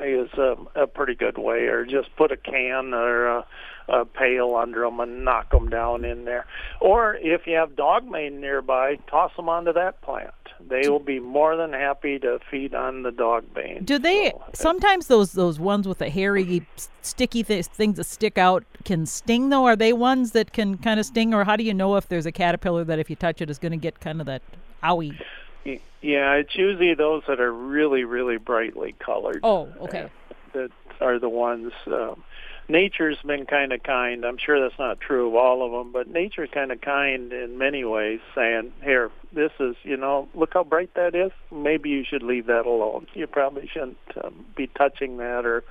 is 0.03 0.31
a, 0.35 0.57
a 0.75 0.87
pretty 0.87 1.15
good 1.15 1.39
way, 1.39 1.67
or 1.67 1.85
just 1.85 2.15
put 2.17 2.33
a 2.33 2.37
can 2.37 2.95
or 2.95 3.27
a, 3.27 3.47
a 3.89 4.05
pail 4.05 4.55
under 4.55 4.81
them 4.81 5.01
and 5.01 5.25
knock 5.25 5.51
them 5.51 5.69
down 5.69 6.05
in 6.05 6.25
there. 6.25 6.47
Or 6.81 7.15
if 7.17 7.47
you 7.47 7.57
have 7.57 7.71
dogbane 7.71 8.41
nearby, 8.41 8.97
toss 9.09 9.33
them 9.37 9.49
onto 9.49 9.73
that 9.73 10.01
plant. 10.03 10.35
They 10.69 10.89
will 10.91 10.99
be 10.99 11.21
more 11.21 11.57
than 11.57 11.73
happy 11.73 12.19
to 12.19 12.39
feed 12.51 12.75
on 12.75 13.03
the 13.03 13.11
dog 13.11 13.45
bane. 13.55 13.85
Do 13.85 13.99
they 13.99 14.31
So, 14.31 14.43
sometimes 14.53 15.07
those 15.07 15.33
those 15.33 15.59
ones 15.59 15.89
with 15.89 15.99
the 15.99 16.11
hairy, 16.11 16.67
sticky 17.01 17.43
th- 17.43 17.67
things 17.67 17.97
that 17.97 18.05
stick 18.05 18.37
out 18.37 18.65
can 18.85 19.07
sting 19.07 19.49
though? 19.49 19.65
Are 19.65 19.77
they 19.77 19.93
ones 19.93 20.33
that 20.33 20.53
can 20.53 20.77
kind 20.77 21.01
of 21.01 21.07
sting, 21.07 21.33
or 21.33 21.45
how 21.45 21.57
do 21.57 21.65
you 21.65 21.73
know 21.73 21.97
if 21.97 22.09
there's 22.09 22.27
a 22.27 22.33
caterpillar 22.33 22.85
that 22.85 22.99
if 22.99 23.09
you 23.09 23.17
touch 23.17 23.41
it 23.41 23.49
is 23.49 23.59
going 23.59 23.73
to 23.73 23.79
get 23.79 24.01
kind 24.01 24.21
of 24.21 24.27
that 24.27 24.43
owie? 24.83 25.19
Yeah, 25.65 26.35
it's 26.35 26.55
usually 26.55 26.95
those 26.95 27.23
that 27.29 27.41
are 27.41 27.53
really, 27.53 28.05
really 28.05 28.39
brightly 28.39 28.95
colored. 28.99 29.41
Oh, 29.43 29.69
okay. 29.81 30.11
that 30.55 30.71
are 31.01 31.19
the 31.19 31.29
ones. 31.29 31.73
Um, 31.87 32.23
nature's 32.69 33.19
been 33.25 33.47
kind 33.47 33.73
of 33.73 33.83
kind. 33.83 34.25
I'm 34.25 34.39
sure 34.39 34.61
that's 34.61 34.79
not 34.79 35.01
true 35.01 35.29
of 35.29 35.35
all 35.35 35.65
of 35.65 35.73
them, 35.73 35.93
but 35.93 36.09
nature's 36.09 36.49
kind 36.53 36.73
of 36.73 36.81
kind 36.81 37.33
in 37.33 37.59
many 37.59 37.85
ways, 37.85 38.21
saying, 38.35 38.73
"Here, 38.83 39.11
this 39.33 39.53
is, 39.61 39.77
you 39.83 39.97
know, 39.97 40.29
look 40.35 40.55
how 40.55 40.65
bright 40.65 40.95
that 40.95 41.15
is. 41.15 41.33
Maybe 41.51 41.91
you 41.91 42.05
should 42.05 42.23
leave 42.23 42.47
that 42.47 42.67
alone. 42.67 43.07
You 43.15 43.27
probably 43.27 43.69
shouldn't 43.69 43.99
um, 44.23 44.47
be 44.57 44.69
touching 44.69 45.19
that 45.19 45.45
or, 45.45 45.65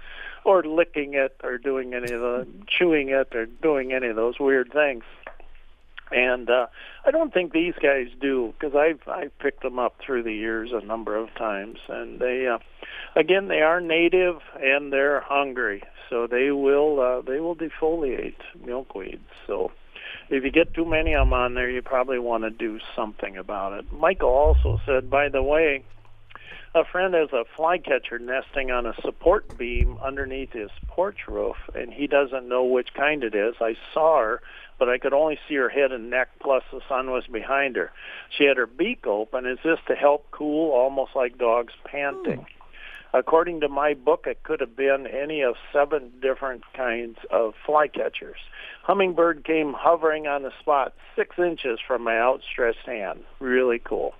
or 0.45 0.63
licking 0.63 1.15
it 1.15 1.35
or 1.43 1.57
doing 1.57 1.93
any 1.93 2.11
of 2.11 2.21
the 2.21 2.47
chewing 2.67 3.09
it 3.09 3.33
or 3.35 3.45
doing 3.45 3.93
any 3.93 4.07
of 4.07 4.15
those 4.15 4.39
weird 4.39 4.71
things." 4.71 5.03
And 6.11 6.49
uh, 6.49 6.67
I 7.05 7.11
don't 7.11 7.33
think 7.33 7.51
these 7.51 7.75
guys 7.81 8.07
do 8.19 8.53
because 8.59 8.75
I've 8.75 9.07
I've 9.07 9.37
picked 9.39 9.61
them 9.61 9.77
up 9.77 9.95
through 10.03 10.23
the 10.23 10.33
years 10.33 10.71
a 10.73 10.83
number 10.83 11.15
of 11.15 11.33
times, 11.35 11.77
and 11.87 12.19
they, 12.19 12.47
uh, 12.47 12.57
again, 13.15 13.47
they 13.47 13.61
are 13.61 13.79
native 13.79 14.37
and 14.59 14.91
they're 14.91 15.21
hungry, 15.21 15.83
so 16.09 16.25
they 16.25 16.51
will 16.51 16.99
uh, 16.99 17.21
they 17.21 17.39
will 17.39 17.55
defoliate 17.55 18.41
milkweed. 18.65 19.19
So 19.45 19.71
if 20.29 20.43
you 20.43 20.51
get 20.51 20.73
too 20.73 20.85
many 20.85 21.13
of 21.13 21.27
them 21.27 21.33
on 21.33 21.53
there, 21.53 21.69
you 21.69 21.81
probably 21.81 22.19
want 22.19 22.43
to 22.43 22.49
do 22.49 22.79
something 22.95 23.37
about 23.37 23.73
it. 23.73 23.91
Michael 23.91 24.29
also 24.29 24.79
said, 24.85 25.09
by 25.09 25.29
the 25.29 25.43
way, 25.43 25.83
a 26.75 26.85
friend 26.85 27.15
has 27.15 27.29
a 27.33 27.45
flycatcher 27.55 28.19
nesting 28.19 28.69
on 28.69 28.85
a 28.85 28.93
support 29.01 29.57
beam 29.57 29.97
underneath 30.03 30.51
his 30.51 30.69
porch 30.87 31.27
roof, 31.27 31.55
and 31.73 31.91
he 31.91 32.05
doesn't 32.05 32.47
know 32.47 32.63
which 32.63 32.93
kind 32.93 33.23
it 33.23 33.33
is. 33.33 33.55
I 33.59 33.75
saw 33.93 34.19
her, 34.19 34.41
but 34.79 34.89
I 34.89 34.97
could 34.97 35.13
only 35.13 35.37
see 35.47 35.55
her 35.55 35.69
head 35.69 35.91
and 35.91 36.09
neck, 36.09 36.29
plus 36.41 36.63
the 36.71 36.79
sun 36.87 37.11
was 37.11 37.27
behind 37.27 37.75
her. 37.75 37.91
She 38.29 38.45
had 38.45 38.57
her 38.57 38.65
beak 38.65 39.05
open. 39.05 39.45
Is 39.45 39.59
this 39.63 39.79
to 39.87 39.95
help 39.95 40.31
cool, 40.31 40.71
almost 40.71 41.11
like 41.15 41.37
dogs 41.37 41.73
panting? 41.85 42.47
According 43.13 43.61
to 43.61 43.69
my 43.69 43.95
book, 43.95 44.25
it 44.27 44.43
could 44.43 44.59
have 44.59 44.75
been 44.75 45.07
any 45.07 45.41
of 45.41 45.55
seven 45.73 46.11
different 46.21 46.63
kinds 46.73 47.17
of 47.31 47.53
flycatchers. 47.67 48.37
Hummingbird 48.83 49.43
came 49.43 49.73
hovering 49.73 50.27
on 50.27 50.43
the 50.43 50.51
spot 50.59 50.93
six 51.15 51.37
inches 51.37 51.79
from 51.85 52.03
my 52.03 52.17
outstretched 52.19 52.85
hand. 52.85 53.23
Really 53.39 53.79
cool. 53.79 54.13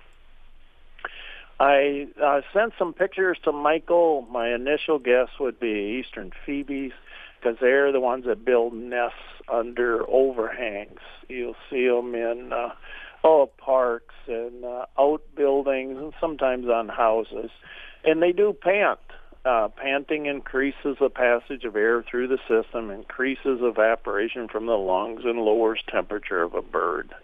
I 1.60 2.08
uh, 2.20 2.40
sent 2.52 2.72
some 2.78 2.94
pictures 2.94 3.38
to 3.44 3.52
Michael. 3.52 4.26
My 4.30 4.54
initial 4.54 4.98
guess 4.98 5.28
would 5.38 5.60
be 5.60 6.02
eastern 6.02 6.32
phoebes 6.44 6.92
because 7.40 7.58
they're 7.60 7.92
the 7.92 8.00
ones 8.00 8.24
that 8.26 8.44
build 8.44 8.74
nests 8.74 9.16
under 9.48 10.08
overhangs. 10.08 11.00
You'll 11.28 11.56
see 11.70 11.86
them 11.88 12.14
in 12.14 12.52
uh, 12.52 12.70
oh 13.24 13.50
parks 13.58 14.14
and 14.26 14.64
uh, 14.64 14.86
outbuildings 14.98 15.98
and 15.98 16.12
sometimes 16.20 16.66
on 16.68 16.88
houses, 16.88 17.50
and 18.04 18.22
they 18.22 18.32
do 18.32 18.52
pant. 18.52 18.98
Uh, 19.42 19.68
panting 19.68 20.26
increases 20.26 20.98
the 21.00 21.08
passage 21.08 21.64
of 21.64 21.74
air 21.74 22.02
through 22.02 22.28
the 22.28 22.38
system, 22.46 22.90
increases 22.90 23.60
evaporation 23.62 24.48
from 24.48 24.66
the 24.66 24.76
lungs, 24.76 25.22
and 25.24 25.38
lowers 25.38 25.82
temperature 25.90 26.42
of 26.42 26.52
a 26.54 26.60
bird. 26.60 27.14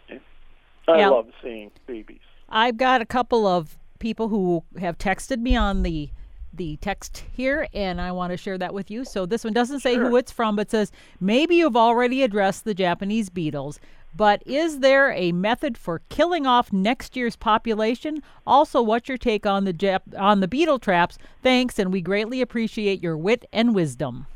I 0.89 0.99
Yeah. 0.99 1.11
love 1.11 1.27
seeing 1.43 1.71
phoebes. 1.87 2.21
I've 2.49 2.79
got 2.79 3.03
a 3.03 3.07
couple 3.07 3.47
of 3.47 3.77
people 3.99 4.29
who 4.29 4.65
have 4.79 4.97
texted 4.97 5.41
me 5.41 5.57
on 5.57 5.83
the 5.83 6.09
the 6.57 6.77
text 6.79 7.25
here 7.33 7.69
and 7.75 8.01
I 8.01 8.13
want 8.13 8.31
to 8.33 8.37
share 8.37 8.59
that 8.59 8.75
with 8.75 8.91
you. 8.91 9.05
So 9.05 9.27
this 9.27 9.45
one 9.45 9.53
doesn't 9.53 9.81
say 9.81 9.97
who 9.97 10.17
it's 10.17 10.33
from 10.33 10.57
but 10.57 10.71
says 10.71 10.93
maybe 11.21 11.57
you've 11.57 11.77
already 11.77 12.23
addressed 12.23 12.65
the 12.65 12.75
Japanese 12.75 13.29
beetles, 13.31 13.79
but 14.17 14.43
is 14.47 14.81
there 14.81 15.13
a 15.13 15.33
method 15.33 15.77
for 15.77 16.01
killing 16.09 16.47
off 16.47 16.73
next 16.73 17.17
year's 17.17 17.37
population? 17.37 18.23
Also, 18.47 18.81
what's 18.81 19.09
your 19.09 19.19
take 19.19 19.45
on 19.47 19.65
the 19.65 19.73
Jap- 19.75 20.19
on 20.19 20.41
the 20.41 20.49
beetle 20.49 20.79
traps? 20.79 21.19
Thanks 21.43 21.79
and 21.79 21.93
we 21.93 22.01
greatly 22.01 22.41
appreciate 22.41 23.03
your 23.03 23.17
wit 23.17 23.45
and 23.53 23.75
wisdom. 23.75 24.27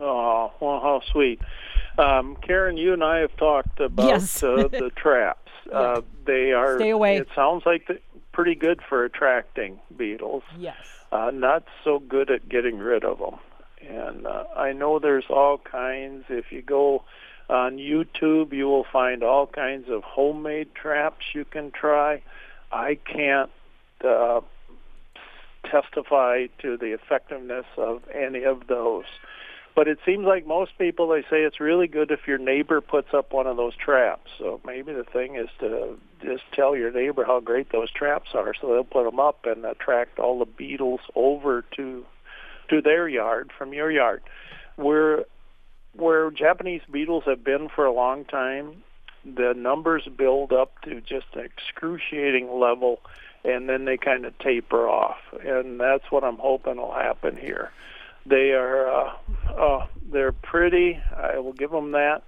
Oh, 0.00 0.52
well, 0.60 0.80
how 0.80 1.02
sweet. 1.10 1.40
Um, 1.98 2.36
Karen, 2.36 2.76
you 2.76 2.92
and 2.92 3.02
I 3.04 3.18
have 3.18 3.36
talked 3.36 3.80
about 3.80 4.06
Yes. 4.06 4.42
uh, 4.42 4.68
the 4.70 4.90
traps. 4.96 5.50
Uh, 5.70 6.00
they 6.24 6.52
are. 6.52 6.78
Stay 6.78 6.90
away. 6.90 7.16
It 7.16 7.28
sounds 7.34 7.64
like 7.66 7.88
pretty 8.32 8.54
good 8.54 8.80
for 8.88 9.04
attracting 9.04 9.78
beetles. 9.96 10.42
Yes. 10.58 10.76
Uh, 11.12 11.30
not 11.32 11.64
so 11.82 11.98
good 11.98 12.30
at 12.30 12.48
getting 12.48 12.78
rid 12.78 13.04
of 13.04 13.18
them. 13.18 13.38
And 13.88 14.26
uh, 14.26 14.44
I 14.56 14.72
know 14.72 14.98
there's 14.98 15.24
all 15.28 15.58
kinds. 15.58 16.24
If 16.28 16.52
you 16.52 16.62
go 16.62 17.02
on 17.48 17.78
YouTube, 17.78 18.52
you 18.52 18.68
will 18.68 18.86
find 18.92 19.22
all 19.22 19.46
kinds 19.46 19.86
of 19.88 20.04
homemade 20.04 20.74
traps 20.74 21.24
you 21.34 21.44
can 21.44 21.72
try. 21.72 22.22
I 22.70 22.96
can't 23.04 23.50
uh, 24.04 24.40
testify 25.64 26.46
to 26.62 26.76
the 26.76 26.92
effectiveness 26.94 27.66
of 27.76 28.02
any 28.14 28.44
of 28.44 28.66
those. 28.68 29.06
But 29.74 29.88
it 29.88 29.98
seems 30.04 30.26
like 30.26 30.46
most 30.46 30.72
people 30.78 31.08
they 31.08 31.22
say 31.22 31.42
it's 31.42 31.60
really 31.60 31.86
good 31.86 32.10
if 32.10 32.26
your 32.26 32.38
neighbor 32.38 32.80
puts 32.80 33.08
up 33.14 33.32
one 33.32 33.46
of 33.46 33.56
those 33.56 33.76
traps. 33.76 34.30
So 34.38 34.60
maybe 34.64 34.92
the 34.92 35.04
thing 35.04 35.36
is 35.36 35.48
to 35.60 35.96
just 36.22 36.42
tell 36.52 36.76
your 36.76 36.90
neighbor 36.90 37.24
how 37.24 37.40
great 37.40 37.70
those 37.72 37.90
traps 37.90 38.30
are, 38.34 38.52
so 38.60 38.68
they'll 38.68 38.84
put 38.84 39.04
them 39.04 39.20
up 39.20 39.44
and 39.44 39.64
attract 39.64 40.18
all 40.18 40.38
the 40.38 40.44
beetles 40.44 41.00
over 41.14 41.64
to 41.76 42.04
to 42.68 42.82
their 42.82 43.08
yard 43.08 43.50
from 43.56 43.72
your 43.72 43.90
yard. 43.90 44.22
Where 44.76 45.24
where 45.94 46.30
Japanese 46.30 46.82
beetles 46.90 47.24
have 47.26 47.44
been 47.44 47.68
for 47.68 47.84
a 47.84 47.92
long 47.92 48.24
time, 48.24 48.82
the 49.24 49.54
numbers 49.56 50.08
build 50.16 50.52
up 50.52 50.80
to 50.82 51.00
just 51.00 51.26
an 51.34 51.44
excruciating 51.44 52.50
level 52.58 53.00
and 53.44 53.68
then 53.68 53.84
they 53.84 53.96
kind 53.96 54.24
of 54.24 54.38
taper 54.38 54.88
off, 54.88 55.18
and 55.44 55.80
that's 55.80 56.04
what 56.10 56.24
I'm 56.24 56.36
hoping 56.36 56.76
will 56.76 56.92
happen 56.92 57.36
here. 57.36 57.70
They 58.30 58.52
are 58.52 58.88
uh, 58.88 59.12
uh, 59.50 59.86
they're 60.10 60.32
pretty. 60.32 61.00
I 61.16 61.38
will 61.38 61.52
give 61.52 61.70
them 61.70 61.92
that. 61.92 62.22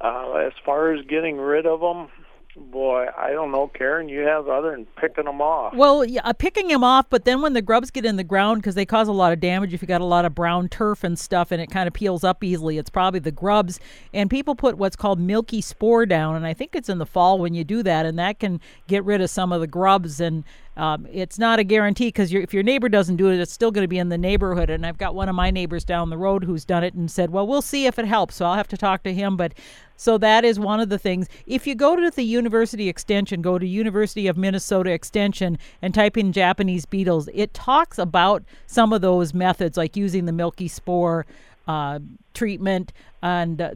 Uh, 0.00 0.34
as 0.34 0.52
far 0.64 0.92
as 0.92 1.04
getting 1.06 1.38
rid 1.38 1.66
of 1.66 1.80
them, 1.80 2.08
boy, 2.56 3.06
I 3.16 3.30
don't 3.30 3.50
know, 3.50 3.68
Karen. 3.68 4.08
You 4.08 4.20
have 4.20 4.48
other 4.48 4.72
than 4.72 4.86
picking 5.00 5.24
them 5.24 5.40
off. 5.40 5.74
Well, 5.74 6.04
yeah, 6.04 6.20
uh, 6.24 6.32
picking 6.32 6.68
them 6.68 6.84
off, 6.84 7.06
but 7.10 7.24
then 7.24 7.40
when 7.42 7.52
the 7.52 7.62
grubs 7.62 7.90
get 7.90 8.04
in 8.04 8.16
the 8.16 8.24
ground, 8.24 8.62
because 8.62 8.74
they 8.74 8.86
cause 8.86 9.08
a 9.08 9.12
lot 9.12 9.32
of 9.32 9.40
damage 9.40 9.74
if 9.74 9.82
you 9.82 9.88
got 9.88 10.00
a 10.00 10.04
lot 10.06 10.24
of 10.24 10.34
brown 10.34 10.68
turf 10.68 11.02
and 11.02 11.18
stuff, 11.18 11.50
and 11.50 11.60
it 11.60 11.70
kind 11.70 11.86
of 11.86 11.94
peels 11.94 12.24
up 12.24 12.44
easily, 12.44 12.78
it's 12.78 12.90
probably 12.90 13.20
the 13.20 13.32
grubs. 13.32 13.80
And 14.12 14.28
people 14.30 14.54
put 14.54 14.76
what's 14.76 14.96
called 14.96 15.18
milky 15.18 15.60
spore 15.60 16.06
down, 16.06 16.36
and 16.36 16.46
I 16.46 16.54
think 16.54 16.76
it's 16.76 16.88
in 16.88 16.98
the 16.98 17.06
fall 17.06 17.38
when 17.38 17.54
you 17.54 17.64
do 17.64 17.82
that, 17.82 18.06
and 18.06 18.18
that 18.18 18.38
can 18.38 18.60
get 18.86 19.04
rid 19.04 19.20
of 19.20 19.30
some 19.30 19.52
of 19.52 19.60
the 19.60 19.66
grubs. 19.66 20.20
And 20.20 20.44
um, 20.78 21.08
it's 21.12 21.40
not 21.40 21.58
a 21.58 21.64
guarantee 21.64 22.06
because 22.06 22.32
if 22.32 22.54
your 22.54 22.62
neighbor 22.62 22.88
doesn't 22.88 23.16
do 23.16 23.30
it, 23.30 23.40
it's 23.40 23.52
still 23.52 23.72
going 23.72 23.82
to 23.82 23.88
be 23.88 23.98
in 23.98 24.10
the 24.10 24.16
neighborhood. 24.16 24.70
And 24.70 24.86
I've 24.86 24.96
got 24.96 25.12
one 25.12 25.28
of 25.28 25.34
my 25.34 25.50
neighbors 25.50 25.84
down 25.84 26.08
the 26.08 26.16
road 26.16 26.44
who's 26.44 26.64
done 26.64 26.84
it 26.84 26.94
and 26.94 27.10
said, 27.10 27.30
"Well, 27.30 27.48
we'll 27.48 27.62
see 27.62 27.86
if 27.86 27.98
it 27.98 28.04
helps." 28.06 28.36
So 28.36 28.46
I'll 28.46 28.54
have 28.54 28.68
to 28.68 28.76
talk 28.76 29.02
to 29.02 29.12
him. 29.12 29.36
But 29.36 29.54
so 29.96 30.18
that 30.18 30.44
is 30.44 30.60
one 30.60 30.78
of 30.78 30.88
the 30.88 30.98
things. 30.98 31.28
If 31.46 31.66
you 31.66 31.74
go 31.74 31.96
to 31.96 32.10
the 32.10 32.22
University 32.22 32.88
Extension, 32.88 33.42
go 33.42 33.58
to 33.58 33.66
University 33.66 34.28
of 34.28 34.36
Minnesota 34.36 34.92
Extension 34.92 35.58
and 35.82 35.92
type 35.92 36.16
in 36.16 36.32
Japanese 36.32 36.86
beetles, 36.86 37.28
it 37.34 37.52
talks 37.54 37.98
about 37.98 38.44
some 38.68 38.92
of 38.92 39.00
those 39.00 39.34
methods, 39.34 39.76
like 39.76 39.96
using 39.96 40.26
the 40.26 40.32
milky 40.32 40.68
spore 40.68 41.26
uh, 41.66 41.98
treatment 42.34 42.92
and. 43.20 43.60
Uh, 43.60 43.74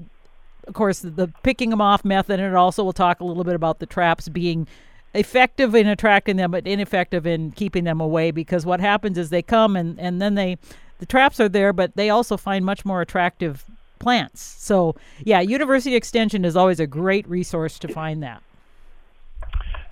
of 0.68 0.74
course, 0.74 1.00
the, 1.00 1.26
picking 1.42 1.70
them 1.70 1.80
off 1.80 2.04
method, 2.04 2.38
and 2.38 2.52
it 2.52 2.54
also 2.54 2.84
will 2.84 2.92
talk 2.92 3.18
a 3.18 3.24
little 3.24 3.42
bit 3.42 3.56
about 3.56 3.80
the 3.80 3.86
traps 3.86 4.28
being 4.28 4.68
effective 5.14 5.74
in 5.74 5.86
attracting 5.86 6.36
them 6.36 6.50
but 6.50 6.66
ineffective 6.66 7.26
in 7.26 7.50
keeping 7.52 7.84
them 7.84 8.00
away 8.00 8.30
because 8.30 8.64
what 8.64 8.80
happens 8.80 9.18
is 9.18 9.30
they 9.30 9.42
come 9.42 9.76
and, 9.76 9.98
and 10.00 10.22
then 10.22 10.34
they 10.34 10.56
the 10.98 11.06
traps 11.06 11.38
are 11.40 11.48
there 11.48 11.72
but 11.72 11.94
they 11.96 12.08
also 12.10 12.36
find 12.36 12.64
much 12.64 12.84
more 12.84 13.00
attractive 13.00 13.64
plants. 13.98 14.40
So 14.40 14.96
yeah 15.24 15.40
university 15.40 15.94
extension 15.94 16.44
is 16.44 16.56
always 16.56 16.80
a 16.80 16.86
great 16.86 17.28
resource 17.28 17.78
to 17.80 17.88
find 17.88 18.22
that. 18.22 18.42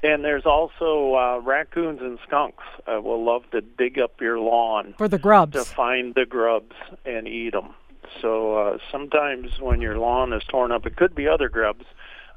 And 0.03 0.25
there's 0.25 0.47
also 0.47 1.15
uh, 1.15 1.41
raccoons 1.45 2.01
and 2.01 2.19
skunks 2.27 2.65
uh, 2.91 3.03
will 3.03 3.23
love 3.23 3.43
to 3.51 3.61
dig 3.61 3.99
up 3.99 4.19
your 4.19 4.39
lawn 4.39 4.95
for 4.97 5.09
the 5.09 5.19
grubs. 5.19 5.53
to 5.53 5.65
find 5.65 6.15
the 6.15 6.25
grubs 6.25 6.75
and 7.05 7.29
eat 7.29 7.53
them 7.53 7.75
so 8.21 8.57
uh, 8.57 8.79
sometimes 8.91 9.61
when 9.61 9.81
your 9.81 9.99
lawn 9.99 10.33
is 10.33 10.43
torn 10.45 10.73
up 10.73 10.87
it 10.87 10.97
could 10.97 11.15
be 11.15 11.29
other 11.29 11.49
grubs 11.49 11.85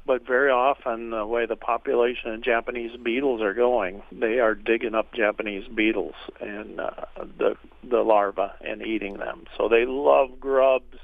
but 0.06 0.26
very 0.26 0.50
often 0.50 1.10
the 1.10 1.26
way 1.26 1.46
the 1.46 1.56
population 1.56 2.32
of 2.32 2.42
Japanese 2.42 2.96
beetles 2.96 3.40
are 3.40 3.54
going, 3.54 4.02
they 4.12 4.38
are 4.38 4.54
digging 4.54 4.94
up 4.94 5.12
Japanese 5.14 5.66
beetles 5.68 6.14
and 6.40 6.80
uh, 6.80 6.90
the 7.38 7.56
the 7.82 8.00
larvae 8.00 8.52
and 8.60 8.82
eating 8.82 9.18
them. 9.18 9.44
So 9.56 9.68
they 9.68 9.84
love 9.86 10.40
grubs 10.40 10.98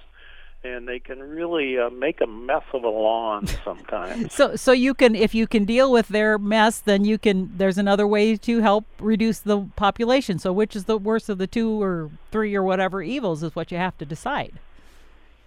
and 0.63 0.87
they 0.87 0.99
can 0.99 1.21
really 1.21 1.79
uh, 1.79 1.89
make 1.89 2.21
a 2.21 2.27
mess 2.27 2.65
of 2.75 2.85
a 2.85 2.89
lawn 2.89 3.47
sometimes. 3.65 4.35
so 4.35 4.57
so 4.57 4.73
you 4.73 4.93
can 4.93 5.15
if 5.15 5.35
you 5.35 5.47
can 5.47 5.65
deal 5.65 5.91
with 5.91 6.09
their 6.09 6.39
mess, 6.39 6.79
then 6.81 7.05
you 7.05 7.19
can 7.19 7.51
there's 7.57 7.79
another 7.79 8.07
way 8.07 8.37
to 8.37 8.61
help 8.61 8.85
reduce 8.99 9.39
the 9.39 9.63
population. 9.77 10.39
So 10.39 10.53
which 10.53 10.77
is 10.77 10.85
the 10.85 10.99
worst 10.99 11.29
of 11.29 11.39
the 11.39 11.47
two 11.47 11.83
or 11.83 12.11
three 12.31 12.55
or 12.55 12.63
whatever 12.63 13.03
evils 13.03 13.43
is 13.43 13.57
what 13.57 13.73
you 13.73 13.79
have 13.79 13.97
to 13.99 14.05
decide. 14.05 14.59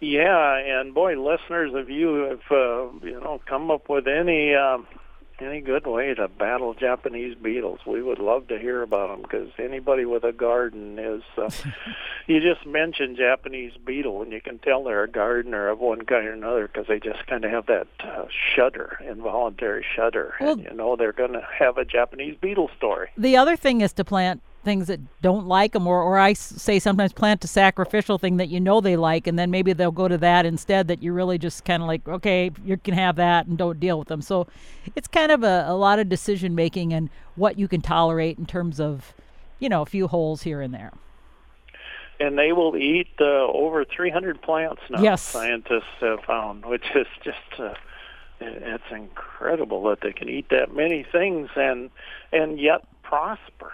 Yeah, 0.03 0.57
and 0.57 0.93
boy, 0.93 1.15
listeners, 1.15 1.71
if 1.73 1.89
you 1.89 2.15
have 2.29 2.51
uh, 2.51 3.05
you 3.05 3.19
know 3.21 3.41
come 3.45 3.71
up 3.71 3.87
with 3.87 4.05
any 4.05 4.53
um, 4.53 4.85
any 5.39 5.61
good 5.61 5.87
way 5.87 6.13
to 6.13 6.27
battle 6.27 6.73
Japanese 6.73 7.35
beetles, 7.35 7.79
we 7.87 8.01
would 8.01 8.19
love 8.19 8.49
to 8.49 8.59
hear 8.59 8.81
about 8.81 9.09
them 9.09 9.21
because 9.21 9.49
anybody 9.57 10.03
with 10.03 10.25
a 10.25 10.33
garden 10.33 10.99
is. 10.99 11.23
Uh, 11.37 11.49
you 12.27 12.41
just 12.41 12.65
mentioned 12.65 13.15
Japanese 13.15 13.71
beetle, 13.85 14.21
and 14.21 14.33
you 14.33 14.41
can 14.41 14.59
tell 14.59 14.83
they're 14.83 15.03
a 15.03 15.09
gardener 15.09 15.69
of 15.69 15.79
one 15.79 16.03
kind 16.03 16.27
or 16.27 16.33
another 16.33 16.67
because 16.67 16.87
they 16.87 16.99
just 16.99 17.25
kind 17.27 17.45
of 17.45 17.51
have 17.51 17.65
that 17.67 17.87
uh, 18.01 18.25
shudder, 18.55 18.97
involuntary 19.07 19.85
shudder, 19.95 20.33
well, 20.41 20.53
and 20.53 20.63
you 20.63 20.73
know 20.73 20.97
they're 20.97 21.13
going 21.13 21.33
to 21.33 21.47
have 21.57 21.77
a 21.77 21.85
Japanese 21.85 22.35
beetle 22.41 22.69
story. 22.75 23.07
The 23.17 23.37
other 23.37 23.55
thing 23.55 23.79
is 23.79 23.93
to 23.93 24.03
plant 24.03 24.41
things 24.63 24.87
that 24.87 24.99
don't 25.21 25.45
like 25.45 25.73
them, 25.73 25.87
or, 25.87 26.01
or 26.01 26.17
I 26.17 26.33
say 26.33 26.79
sometimes 26.79 27.13
plant 27.13 27.43
a 27.43 27.47
sacrificial 27.47 28.17
thing 28.17 28.37
that 28.37 28.49
you 28.49 28.59
know 28.59 28.81
they 28.81 28.95
like, 28.95 29.27
and 29.27 29.37
then 29.37 29.51
maybe 29.51 29.73
they'll 29.73 29.91
go 29.91 30.07
to 30.07 30.17
that 30.19 30.45
instead 30.45 30.87
that 30.87 31.03
you 31.03 31.13
really 31.13 31.37
just 31.37 31.65
kind 31.65 31.83
of 31.83 31.87
like, 31.87 32.07
okay, 32.07 32.51
you 32.63 32.77
can 32.77 32.93
have 32.93 33.15
that 33.17 33.47
and 33.47 33.57
don't 33.57 33.79
deal 33.79 33.99
with 33.99 34.07
them. 34.07 34.21
So 34.21 34.47
it's 34.95 35.07
kind 35.07 35.31
of 35.31 35.43
a, 35.43 35.65
a 35.67 35.75
lot 35.75 35.99
of 35.99 36.09
decision 36.09 36.55
making 36.55 36.93
and 36.93 37.09
what 37.35 37.59
you 37.59 37.67
can 37.67 37.81
tolerate 37.81 38.37
in 38.37 38.45
terms 38.45 38.79
of, 38.79 39.13
you 39.59 39.69
know, 39.69 39.81
a 39.81 39.85
few 39.85 40.07
holes 40.07 40.43
here 40.43 40.61
and 40.61 40.73
there. 40.73 40.93
And 42.19 42.37
they 42.37 42.53
will 42.53 42.77
eat 42.77 43.09
uh, 43.19 43.23
over 43.23 43.83
300 43.83 44.41
plants 44.41 44.81
now, 44.89 45.01
yes. 45.01 45.21
scientists 45.21 45.99
have 45.99 46.21
found, 46.21 46.65
which 46.65 46.85
is 46.95 47.07
just. 47.23 47.59
Uh, 47.59 47.73
it's 48.45 48.91
incredible 48.91 49.83
that 49.83 50.01
they 50.01 50.11
can 50.11 50.29
eat 50.29 50.49
that 50.49 50.75
many 50.75 51.05
things 51.09 51.49
and 51.55 51.89
and 52.31 52.59
yet 52.59 52.85
prosper. 53.03 53.73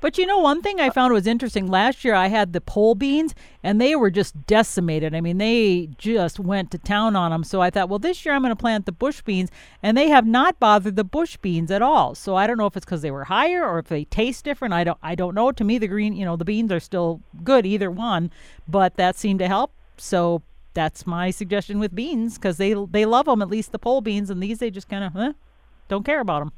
But 0.00 0.16
you 0.16 0.26
know, 0.26 0.38
one 0.38 0.62
thing 0.62 0.80
I 0.80 0.90
found 0.90 1.12
was 1.12 1.26
interesting. 1.26 1.66
Last 1.66 2.04
year 2.04 2.14
I 2.14 2.28
had 2.28 2.52
the 2.52 2.60
pole 2.60 2.94
beans 2.94 3.34
and 3.62 3.80
they 3.80 3.94
were 3.94 4.10
just 4.10 4.46
decimated. 4.46 5.14
I 5.14 5.20
mean, 5.20 5.38
they 5.38 5.90
just 5.98 6.40
went 6.40 6.70
to 6.70 6.78
town 6.78 7.16
on 7.16 7.30
them. 7.30 7.44
So 7.44 7.60
I 7.60 7.70
thought, 7.70 7.88
well, 7.88 7.98
this 7.98 8.24
year 8.24 8.34
I'm 8.34 8.42
going 8.42 8.50
to 8.50 8.56
plant 8.56 8.86
the 8.86 8.92
bush 8.92 9.20
beans 9.20 9.50
and 9.82 9.96
they 9.96 10.08
have 10.08 10.26
not 10.26 10.58
bothered 10.58 10.96
the 10.96 11.04
bush 11.04 11.36
beans 11.36 11.70
at 11.70 11.82
all. 11.82 12.14
So 12.14 12.34
I 12.34 12.46
don't 12.46 12.56
know 12.56 12.66
if 12.66 12.76
it's 12.76 12.86
because 12.86 13.02
they 13.02 13.10
were 13.10 13.24
higher 13.24 13.64
or 13.64 13.78
if 13.78 13.88
they 13.88 14.04
taste 14.04 14.44
different. 14.44 14.72
I 14.72 14.84
don't, 14.84 14.98
I 15.02 15.14
don't 15.14 15.34
know. 15.34 15.52
To 15.52 15.64
me, 15.64 15.76
the 15.76 15.88
green, 15.88 16.14
you 16.14 16.24
know, 16.24 16.36
the 16.36 16.44
beans 16.44 16.72
are 16.72 16.80
still 16.80 17.20
good, 17.44 17.66
either 17.66 17.90
one, 17.90 18.30
but 18.66 18.96
that 18.96 19.16
seemed 19.16 19.40
to 19.40 19.48
help. 19.48 19.72
So 19.98 20.42
that's 20.72 21.06
my 21.06 21.30
suggestion 21.30 21.78
with 21.78 21.94
beans 21.94 22.38
because 22.38 22.56
they, 22.56 22.74
they 22.90 23.04
love 23.04 23.26
them, 23.26 23.42
at 23.42 23.50
least 23.50 23.72
the 23.72 23.78
pole 23.78 24.00
beans. 24.00 24.30
And 24.30 24.42
these, 24.42 24.58
they 24.58 24.70
just 24.70 24.88
kind 24.88 25.04
of, 25.04 25.16
eh, 25.16 25.32
don't 25.88 26.06
care 26.06 26.20
about 26.20 26.40
them 26.40 26.52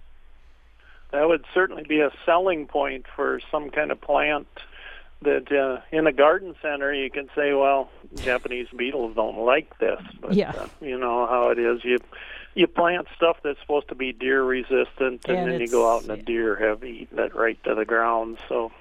that 1.12 1.28
would 1.28 1.44
certainly 1.54 1.84
be 1.84 2.00
a 2.00 2.10
selling 2.26 2.66
point 2.66 3.06
for 3.14 3.40
some 3.50 3.70
kind 3.70 3.92
of 3.92 4.00
plant 4.00 4.48
that 5.22 5.52
uh, 5.52 5.80
in 5.96 6.06
a 6.06 6.12
garden 6.12 6.54
center 6.60 6.92
you 6.92 7.10
can 7.10 7.28
say, 7.34 7.52
well, 7.52 7.90
Japanese 8.16 8.68
beetles 8.76 9.14
don't 9.14 9.38
like 9.38 9.78
this, 9.78 10.00
but 10.20 10.34
yeah. 10.34 10.50
uh, 10.50 10.66
you 10.80 10.98
know 10.98 11.26
how 11.26 11.50
it 11.50 11.58
is. 11.58 11.84
You 11.84 11.98
you 12.54 12.66
plant 12.66 13.06
stuff 13.16 13.38
that's 13.42 13.60
supposed 13.60 13.88
to 13.88 13.94
be 13.94 14.12
deer 14.12 14.42
resistant, 14.42 15.24
and, 15.26 15.38
and 15.38 15.52
then 15.52 15.60
you 15.60 15.68
go 15.68 15.90
out 15.90 16.02
and 16.02 16.10
the 16.10 16.16
deer 16.16 16.56
have 16.56 16.84
eaten 16.84 17.18
it 17.18 17.34
right 17.34 17.62
to 17.64 17.74
the 17.74 17.84
ground. 17.84 18.38
So. 18.48 18.72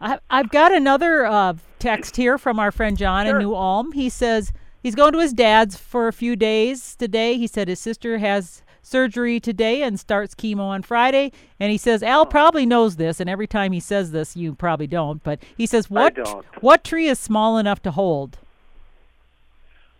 I, 0.00 0.18
I've 0.28 0.50
got 0.50 0.72
another 0.72 1.24
uh, 1.24 1.54
text 1.78 2.16
here 2.16 2.36
from 2.36 2.60
our 2.60 2.70
friend 2.70 2.98
John 2.98 3.26
sure. 3.26 3.36
in 3.36 3.42
New 3.42 3.54
Ulm. 3.54 3.92
He 3.92 4.10
says 4.10 4.52
he's 4.82 4.94
going 4.94 5.12
to 5.12 5.18
his 5.18 5.32
dad's 5.32 5.76
for 5.76 6.06
a 6.06 6.12
few 6.12 6.36
days 6.36 6.94
today. 6.94 7.38
He 7.38 7.46
said 7.46 7.66
his 7.66 7.80
sister 7.80 8.18
has 8.18 8.62
surgery 8.86 9.40
today 9.40 9.82
and 9.82 9.98
starts 9.98 10.34
chemo 10.34 10.60
on 10.60 10.82
Friday. 10.82 11.32
And 11.58 11.70
he 11.70 11.78
says 11.78 12.02
Al 12.02 12.26
probably 12.26 12.66
knows 12.66 12.96
this, 12.96 13.20
and 13.20 13.28
every 13.28 13.46
time 13.46 13.72
he 13.72 13.80
says 13.80 14.12
this, 14.12 14.36
you 14.36 14.54
probably 14.54 14.86
don't. 14.86 15.22
But 15.22 15.42
he 15.56 15.66
says, 15.66 15.90
"What 15.90 16.16
what 16.60 16.84
tree 16.84 17.08
is 17.08 17.18
small 17.18 17.58
enough 17.58 17.82
to 17.82 17.90
hold?" 17.90 18.38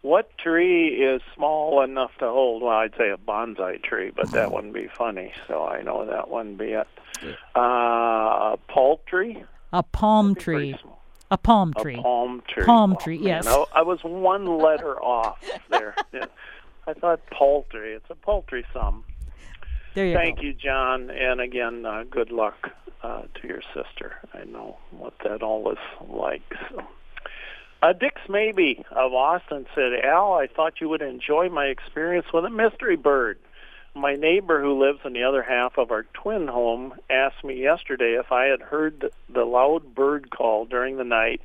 What 0.03 0.39
tree 0.39 1.03
is 1.03 1.21
small 1.35 1.83
enough 1.83 2.13
to 2.21 2.29
hold? 2.29 2.63
Well, 2.63 2.77
I'd 2.77 2.95
say 2.97 3.11
a 3.11 3.17
bonsai 3.17 3.83
tree, 3.83 4.13
but 4.15 4.31
that 4.31 4.53
wouldn't 4.53 4.73
be 4.73 4.87
funny. 4.97 5.33
So 5.49 5.65
I 5.65 5.83
know 5.83 6.07
that 6.07 6.31
wouldn't 6.31 6.59
be 6.59 6.67
it. 6.67 6.87
Uh, 7.57 8.53
a 8.53 8.59
palm 8.69 8.99
tree. 9.07 9.43
A 9.73 9.83
palm 9.83 10.37
tree. 10.37 10.77
A 11.33 11.37
palm 11.37 11.75
tree. 11.75 11.97
A 11.99 12.03
palm 12.03 12.43
tree. 12.47 12.65
Palm 12.65 12.93
oh, 12.93 13.03
tree. 13.03 13.19
Yes. 13.21 13.49
I, 13.49 13.65
I 13.75 13.83
was 13.83 13.99
one 14.05 14.47
letter 14.59 15.03
off 15.03 15.39
there. 15.71 15.97
Yeah. 16.13 16.27
I 16.87 16.95
thought 16.95 17.21
poultry. 17.31 17.95
It's 17.95 18.11
a 18.11 18.15
poultry 18.15 18.65
sum. 18.73 19.05
There 19.95 20.07
you 20.07 20.15
Thank 20.15 20.37
go. 20.37 20.43
you, 20.43 20.53
John. 20.53 21.11
And 21.11 21.41
again, 21.41 21.85
uh, 21.85 22.05
good 22.09 22.31
luck 22.31 22.71
uh, 23.03 23.23
to 23.23 23.49
your 23.49 23.63
sister. 23.75 24.17
I 24.35 24.45
know 24.45 24.79
what 24.91 25.15
that 25.25 25.43
all 25.43 25.71
is 25.73 25.79
like. 26.09 26.43
So. 26.71 26.83
Uh, 27.83 27.93
Dix 27.93 28.21
Maybe 28.29 28.85
of 28.91 29.13
Austin 29.13 29.67
said, 29.75 29.93
Al, 30.05 30.35
I 30.35 30.47
thought 30.47 30.81
you 30.81 30.89
would 30.89 31.03
enjoy 31.03 31.49
my 31.49 31.67
experience 31.67 32.27
with 32.33 32.45
a 32.45 32.51
mystery 32.51 32.97
bird. 32.97 33.39
My 33.95 34.15
neighbor 34.15 34.61
who 34.61 34.79
lives 34.79 35.01
in 35.05 35.15
the 35.15 35.23
other 35.23 35.43
half 35.43 35.79
of 35.79 35.91
our 35.91 36.05
twin 36.13 36.49
home 36.49 36.95
asked 37.09 37.43
me 37.45 37.63
yesterday 37.63 38.19
if 38.19 38.31
I 38.31 38.45
had 38.47 38.61
heard 38.61 39.11
the 39.29 39.45
loud 39.45 39.95
bird 39.95 40.31
call 40.31 40.67
during 40.67 40.97
the 40.97 41.05
night 41.05 41.41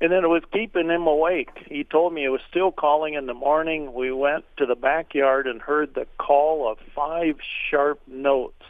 and 0.00 0.12
then 0.12 0.24
it 0.24 0.28
was 0.28 0.42
keeping 0.52 0.88
him 0.88 1.06
awake. 1.06 1.50
He 1.68 1.84
told 1.84 2.12
me 2.12 2.24
it 2.24 2.30
was 2.30 2.42
still 2.48 2.72
calling 2.72 3.14
in 3.14 3.26
the 3.26 3.34
morning. 3.34 3.94
We 3.94 4.12
went 4.12 4.44
to 4.58 4.66
the 4.66 4.74
backyard 4.74 5.46
and 5.46 5.60
heard 5.60 5.94
the 5.94 6.06
call 6.18 6.70
of 6.70 6.78
five 6.94 7.38
sharp 7.70 8.00
notes. 8.06 8.62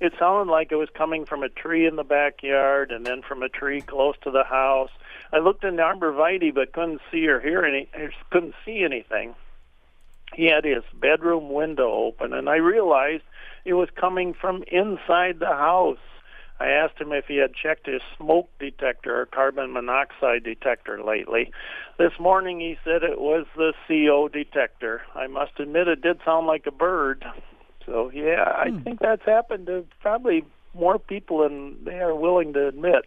It 0.00 0.12
sounded 0.18 0.50
like 0.50 0.70
it 0.70 0.76
was 0.76 0.90
coming 0.90 1.24
from 1.24 1.42
a 1.42 1.48
tree 1.48 1.86
in 1.86 1.96
the 1.96 2.04
backyard 2.04 2.90
and 2.90 3.06
then 3.06 3.22
from 3.22 3.42
a 3.42 3.48
tree 3.48 3.80
close 3.80 4.16
to 4.22 4.30
the 4.30 4.44
house. 4.44 4.90
I 5.32 5.38
looked 5.38 5.64
in 5.64 5.76
the 5.76 5.82
arborvitae 5.82 6.54
but 6.54 6.72
couldn't 6.72 7.00
see 7.10 7.26
or 7.26 7.40
hear 7.40 7.64
any. 7.64 7.88
Er, 7.96 8.12
couldn't 8.30 8.54
see 8.64 8.84
anything. 8.84 9.34
He 10.34 10.46
had 10.46 10.64
his 10.64 10.82
bedroom 10.92 11.50
window 11.50 11.90
open, 11.90 12.32
and 12.32 12.48
I 12.48 12.56
realized 12.56 13.22
it 13.64 13.74
was 13.74 13.88
coming 13.94 14.34
from 14.34 14.64
inside 14.64 15.38
the 15.38 15.46
house. 15.46 15.98
I 16.60 16.68
asked 16.68 16.98
him 17.00 17.12
if 17.12 17.26
he 17.26 17.36
had 17.36 17.52
checked 17.54 17.86
his 17.86 18.00
smoke 18.16 18.48
detector 18.60 19.20
or 19.20 19.26
carbon 19.26 19.72
monoxide 19.72 20.44
detector 20.44 21.02
lately. 21.02 21.50
This 21.98 22.12
morning 22.20 22.60
he 22.60 22.78
said 22.84 23.02
it 23.02 23.20
was 23.20 23.46
the 23.56 23.72
CO 23.88 24.28
detector. 24.28 25.02
I 25.14 25.26
must 25.26 25.58
admit 25.58 25.88
it 25.88 26.00
did 26.00 26.20
sound 26.24 26.46
like 26.46 26.66
a 26.66 26.70
bird. 26.70 27.24
So 27.84 28.10
yeah, 28.14 28.52
I 28.56 28.70
Hmm. 28.70 28.78
think 28.78 29.00
that's 29.00 29.24
happened 29.24 29.66
to 29.66 29.84
probably 30.00 30.44
more 30.74 30.98
people 30.98 31.38
than 31.38 31.84
they 31.84 31.98
are 32.00 32.14
willing 32.14 32.52
to 32.54 32.68
admit. 32.68 33.04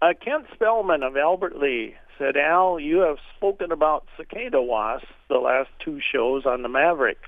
Uh, 0.00 0.12
Kent 0.20 0.46
Spellman 0.52 1.02
of 1.02 1.16
Albert 1.16 1.56
Lea 1.58 1.94
said, 2.18 2.36
Al, 2.36 2.78
you 2.78 2.98
have 2.98 3.18
spoken 3.36 3.72
about 3.72 4.06
cicada 4.16 4.60
wasps 4.60 5.08
the 5.28 5.38
last 5.38 5.70
two 5.78 6.00
shows 6.00 6.44
on 6.44 6.62
the 6.62 6.68
Maverick. 6.68 7.18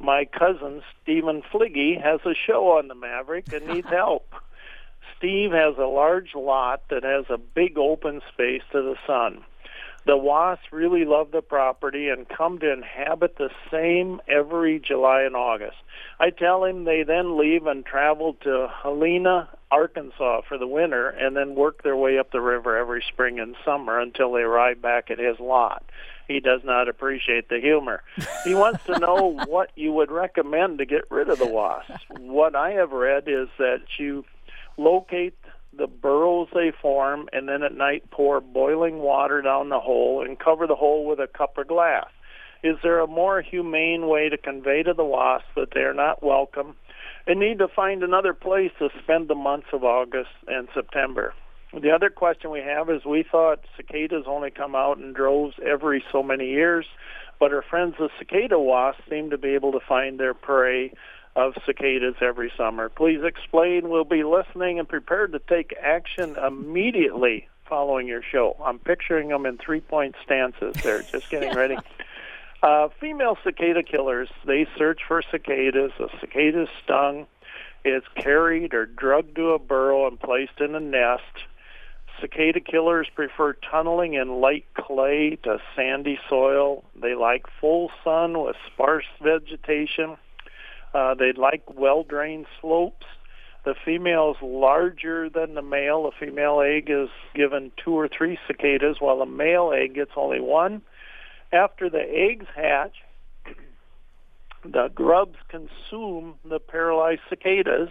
My 0.00 0.24
cousin, 0.24 0.82
Stephen 1.02 1.42
Fliggy, 1.52 2.00
has 2.02 2.20
a 2.24 2.34
show 2.34 2.78
on 2.78 2.88
the 2.88 2.94
Maverick 2.94 3.52
and 3.52 3.66
needs 3.66 3.88
help. 3.90 4.32
Steve 5.22 5.52
has 5.52 5.76
a 5.78 5.86
large 5.86 6.34
lot 6.34 6.82
that 6.90 7.04
has 7.04 7.26
a 7.30 7.38
big 7.38 7.78
open 7.78 8.20
space 8.32 8.62
to 8.72 8.82
the 8.82 8.96
sun. 9.06 9.44
The 10.04 10.16
wasps 10.16 10.72
really 10.72 11.04
love 11.04 11.30
the 11.30 11.42
property 11.42 12.08
and 12.08 12.28
come 12.28 12.58
to 12.58 12.72
inhabit 12.72 13.36
the 13.36 13.50
same 13.70 14.20
every 14.26 14.80
July 14.80 15.22
and 15.22 15.36
August. 15.36 15.76
I 16.18 16.30
tell 16.30 16.64
him 16.64 16.82
they 16.82 17.04
then 17.04 17.38
leave 17.38 17.68
and 17.68 17.86
travel 17.86 18.34
to 18.42 18.68
Helena, 18.82 19.48
Arkansas 19.70 20.40
for 20.48 20.58
the 20.58 20.66
winter 20.66 21.10
and 21.10 21.36
then 21.36 21.54
work 21.54 21.84
their 21.84 21.96
way 21.96 22.18
up 22.18 22.32
the 22.32 22.40
river 22.40 22.76
every 22.76 23.04
spring 23.06 23.38
and 23.38 23.54
summer 23.64 24.00
until 24.00 24.32
they 24.32 24.40
arrive 24.40 24.82
back 24.82 25.08
at 25.08 25.20
his 25.20 25.38
lot. 25.38 25.84
He 26.26 26.40
does 26.40 26.62
not 26.64 26.88
appreciate 26.88 27.48
the 27.48 27.60
humor. 27.60 28.02
He 28.44 28.54
wants 28.56 28.82
to 28.86 28.98
know 28.98 29.38
what 29.46 29.70
you 29.76 29.92
would 29.92 30.10
recommend 30.10 30.78
to 30.78 30.84
get 30.84 31.08
rid 31.12 31.28
of 31.28 31.38
the 31.38 31.46
wasps. 31.46 32.02
What 32.18 32.56
I 32.56 32.72
have 32.72 32.90
read 32.90 33.28
is 33.28 33.48
that 33.58 33.82
you 33.98 34.24
locate 34.76 35.36
the 35.76 35.86
burrows 35.86 36.48
they 36.54 36.70
form 36.82 37.28
and 37.32 37.48
then 37.48 37.62
at 37.62 37.74
night 37.74 38.10
pour 38.10 38.40
boiling 38.40 38.98
water 38.98 39.40
down 39.40 39.68
the 39.70 39.80
hole 39.80 40.22
and 40.24 40.38
cover 40.38 40.66
the 40.66 40.74
hole 40.74 41.06
with 41.06 41.18
a 41.18 41.26
cup 41.26 41.56
or 41.56 41.64
glass. 41.64 42.08
Is 42.62 42.76
there 42.82 43.00
a 43.00 43.06
more 43.06 43.40
humane 43.40 44.06
way 44.06 44.28
to 44.28 44.36
convey 44.36 44.82
to 44.82 44.94
the 44.94 45.04
wasps 45.04 45.48
that 45.56 45.72
they 45.74 45.80
are 45.80 45.94
not 45.94 46.22
welcome 46.22 46.76
and 47.26 47.40
need 47.40 47.58
to 47.58 47.68
find 47.68 48.02
another 48.02 48.34
place 48.34 48.70
to 48.78 48.90
spend 49.02 49.28
the 49.28 49.34
months 49.34 49.68
of 49.72 49.82
August 49.82 50.30
and 50.46 50.68
September? 50.74 51.34
The 51.72 51.90
other 51.90 52.10
question 52.10 52.50
we 52.50 52.60
have 52.60 52.90
is 52.90 53.04
we 53.04 53.24
thought 53.28 53.64
cicadas 53.76 54.24
only 54.26 54.50
come 54.50 54.74
out 54.74 54.98
in 54.98 55.14
droves 55.14 55.54
every 55.64 56.04
so 56.12 56.22
many 56.22 56.50
years, 56.50 56.86
but 57.40 57.52
our 57.52 57.62
friends 57.62 57.94
the 57.98 58.10
cicada 58.18 58.58
wasps 58.58 59.02
seem 59.08 59.30
to 59.30 59.38
be 59.38 59.54
able 59.54 59.72
to 59.72 59.80
find 59.80 60.20
their 60.20 60.34
prey 60.34 60.92
of 61.34 61.54
cicadas 61.64 62.16
every 62.20 62.52
summer. 62.56 62.88
Please 62.88 63.22
explain. 63.24 63.88
We'll 63.88 64.04
be 64.04 64.24
listening 64.24 64.78
and 64.78 64.88
prepared 64.88 65.32
to 65.32 65.38
take 65.38 65.74
action 65.80 66.36
immediately 66.36 67.48
following 67.68 68.06
your 68.06 68.22
show. 68.22 68.56
I'm 68.62 68.78
picturing 68.78 69.28
them 69.28 69.46
in 69.46 69.56
three 69.56 69.80
point 69.80 70.14
stances 70.24 70.74
They're 70.82 71.02
just 71.02 71.30
getting 71.30 71.54
ready. 71.54 71.76
Uh, 72.62 72.88
female 73.00 73.36
cicada 73.42 73.82
killers, 73.82 74.28
they 74.46 74.68
search 74.78 75.00
for 75.08 75.20
cicadas. 75.20 75.90
A 75.98 76.06
cicada 76.20 76.68
stung 76.84 77.26
is 77.84 78.04
carried 78.14 78.72
or 78.72 78.86
drugged 78.86 79.34
to 79.34 79.50
a 79.50 79.58
burrow 79.58 80.06
and 80.06 80.20
placed 80.20 80.60
in 80.60 80.76
a 80.76 80.80
nest. 80.80 81.24
Cicada 82.20 82.60
killers 82.60 83.08
prefer 83.16 83.54
tunneling 83.54 84.14
in 84.14 84.40
light 84.40 84.64
clay 84.74 85.36
to 85.42 85.58
sandy 85.74 86.20
soil. 86.28 86.84
They 86.94 87.16
like 87.16 87.46
full 87.60 87.90
sun 88.04 88.40
with 88.40 88.54
sparse 88.72 89.06
vegetation. 89.20 90.16
Uh, 90.94 91.14
they 91.14 91.32
like 91.32 91.62
well-drained 91.74 92.46
slopes. 92.60 93.06
The 93.64 93.74
female 93.84 94.32
is 94.32 94.42
larger 94.42 95.30
than 95.30 95.54
the 95.54 95.62
male. 95.62 96.04
The 96.04 96.26
female 96.26 96.60
egg 96.60 96.90
is 96.90 97.08
given 97.34 97.70
two 97.82 97.96
or 97.96 98.08
three 98.08 98.38
cicadas, 98.46 98.96
while 98.98 99.18
the 99.18 99.26
male 99.26 99.72
egg 99.74 99.94
gets 99.94 100.10
only 100.16 100.40
one. 100.40 100.82
After 101.52 101.88
the 101.88 102.02
eggs 102.02 102.46
hatch, 102.54 102.96
the 104.64 104.88
grubs 104.94 105.38
consume 105.48 106.34
the 106.44 106.58
paralyzed 106.58 107.20
cicadas. 107.28 107.90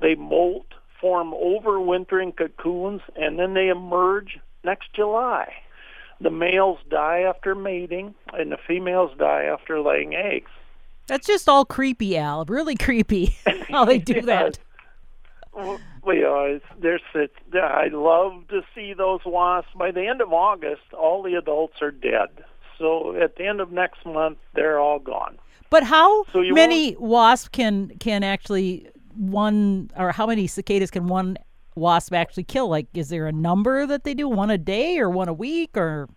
They 0.00 0.14
molt, 0.14 0.66
form 1.00 1.32
overwintering 1.32 2.36
cocoons, 2.36 3.02
and 3.16 3.38
then 3.38 3.54
they 3.54 3.68
emerge 3.68 4.38
next 4.64 4.92
July. 4.94 5.52
The 6.20 6.30
males 6.30 6.78
die 6.88 7.20
after 7.20 7.54
mating, 7.54 8.14
and 8.32 8.52
the 8.52 8.58
females 8.66 9.10
die 9.18 9.44
after 9.44 9.80
laying 9.80 10.14
eggs. 10.14 10.50
That's 11.06 11.26
just 11.26 11.48
all 11.48 11.64
creepy, 11.64 12.16
Al. 12.16 12.44
Really 12.44 12.76
creepy 12.76 13.36
how 13.68 13.84
they 13.84 13.98
do 13.98 14.20
that. 14.22 14.58
Well, 15.52 15.80
you 16.06 16.22
know, 16.22 16.60
there's 16.80 17.02
I 17.52 17.88
love 17.92 18.48
to 18.48 18.62
see 18.74 18.94
those 18.94 19.20
wasps. 19.26 19.70
By 19.76 19.90
the 19.90 20.06
end 20.06 20.20
of 20.20 20.32
August, 20.32 20.92
all 20.96 21.22
the 21.22 21.34
adults 21.34 21.82
are 21.82 21.90
dead. 21.90 22.44
So 22.78 23.14
at 23.20 23.36
the 23.36 23.46
end 23.46 23.60
of 23.60 23.70
next 23.70 24.06
month, 24.06 24.38
they're 24.54 24.78
all 24.78 24.98
gone. 24.98 25.38
But 25.68 25.84
how 25.84 26.24
So 26.32 26.42
many 26.42 26.96
wasps 26.96 27.48
can 27.48 27.90
can 28.00 28.24
actually 28.24 28.88
one 29.14 29.90
or 29.96 30.12
how 30.12 30.26
many 30.26 30.46
cicadas 30.46 30.90
can 30.90 31.06
one 31.06 31.36
wasp 31.76 32.12
actually 32.12 32.44
kill? 32.44 32.68
Like, 32.68 32.86
is 32.94 33.08
there 33.08 33.26
a 33.26 33.32
number 33.32 33.86
that 33.86 34.04
they 34.04 34.14
do? 34.14 34.28
One 34.28 34.50
a 34.50 34.58
day 34.58 34.98
or 34.98 35.10
one 35.10 35.28
a 35.28 35.32
week 35.32 35.76
or 35.76 36.08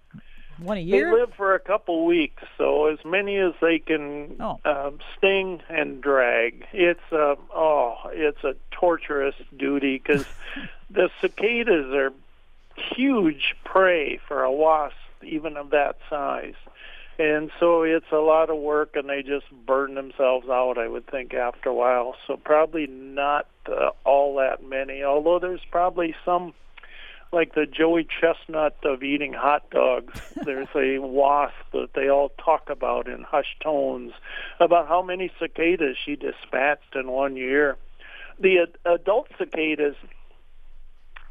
one 0.58 0.78
a 0.78 0.89
They 0.89 1.06
live 1.06 1.34
for 1.36 1.56
a 1.56 1.60
couple 1.60 2.06
weeks, 2.06 2.44
so 2.58 2.88
as 2.88 3.00
many 3.06 3.38
as 3.38 3.54
they 3.62 3.80
can 3.80 4.36
Oh. 4.39 4.60
um, 4.66 5.00
sting 5.18 5.62
and 5.70 6.02
drag. 6.02 6.66
It's 6.74 7.12
a 7.12 7.38
oh, 7.54 7.96
it's 8.12 8.44
a 8.44 8.56
torturous 8.72 9.36
duty 9.56 9.98
because 9.98 10.26
the 10.89 11.10
cicadas 11.22 11.94
are 11.94 12.13
huge 12.76 13.56
prey 13.63 14.20
for 14.28 14.44
a 14.44 14.52
wasp, 14.52 14.96
even 15.24 15.58
of 15.58 15.72
that 15.72 15.98
size. 16.10 16.56
And 17.20 17.52
so 17.60 17.84
it's 17.84 18.12
a 18.12 18.18
lot 18.18 18.50
of 18.50 18.58
work, 18.58 18.96
and 18.96 19.08
they 19.08 19.22
just 19.22 19.46
burn 19.68 19.94
themselves 19.94 20.50
out. 20.50 20.80
I 20.80 20.88
would 20.88 21.06
think 21.06 21.34
after 21.36 21.70
a 21.70 21.74
while. 21.74 22.16
So 22.26 22.38
probably 22.38 22.88
not 22.88 23.48
uh, 23.68 23.92
all 24.04 24.36
that 24.38 24.63
many. 24.63 25.04
Although 25.04 25.38
there's 25.38 25.63
probably 25.70 26.16
some 26.26 26.54
like 27.34 27.56
the 27.56 27.65
Joey 27.65 28.08
Chestnut 28.22 28.78
of 28.84 29.04
eating 29.04 29.34
hot 29.34 29.69
dogs. 29.72 30.19
There's 30.46 30.69
a 30.76 31.00
wasp 31.00 31.56
that 31.74 31.89
they 31.96 32.10
all 32.10 32.30
talk 32.43 32.69
about 32.69 33.08
in 33.08 33.24
hushed 33.24 33.60
tones 33.62 34.13
about 34.60 34.88
how 34.88 35.02
many 35.02 35.32
cicadas 35.39 35.98
she 36.04 36.15
dispatched 36.15 36.96
in 36.96 37.10
one 37.10 37.36
year. 37.36 37.78
The 38.39 38.60
ad- 38.60 38.93
adult 38.93 39.28
cicadas, 39.38 39.96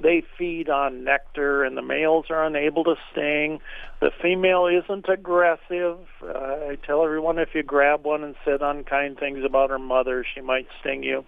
they 0.00 0.22
feed 0.36 0.68
on 0.68 1.04
nectar, 1.04 1.64
and 1.64 1.76
the 1.76 1.82
males 1.82 2.26
are 2.30 2.44
unable 2.44 2.84
to 2.84 2.96
sting. 3.12 3.60
The 4.00 4.10
female 4.20 4.66
isn't 4.66 5.08
aggressive. 5.08 5.98
Uh, 6.22 6.68
I 6.70 6.78
tell 6.84 7.04
everyone 7.04 7.38
if 7.38 7.54
you 7.54 7.62
grab 7.62 8.04
one 8.04 8.24
and 8.24 8.34
said 8.44 8.62
unkind 8.62 9.18
things 9.18 9.44
about 9.44 9.70
her 9.70 9.78
mother, 9.78 10.24
she 10.34 10.40
might 10.40 10.66
sting 10.80 11.02
you. 11.02 11.24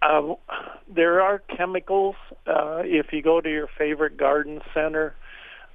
Uh, 0.00 0.34
there 0.94 1.20
are 1.20 1.42
chemicals. 1.56 2.14
Uh, 2.46 2.82
if 2.84 3.12
you 3.12 3.22
go 3.22 3.40
to 3.40 3.50
your 3.50 3.68
favorite 3.78 4.16
garden 4.16 4.60
center, 4.72 5.14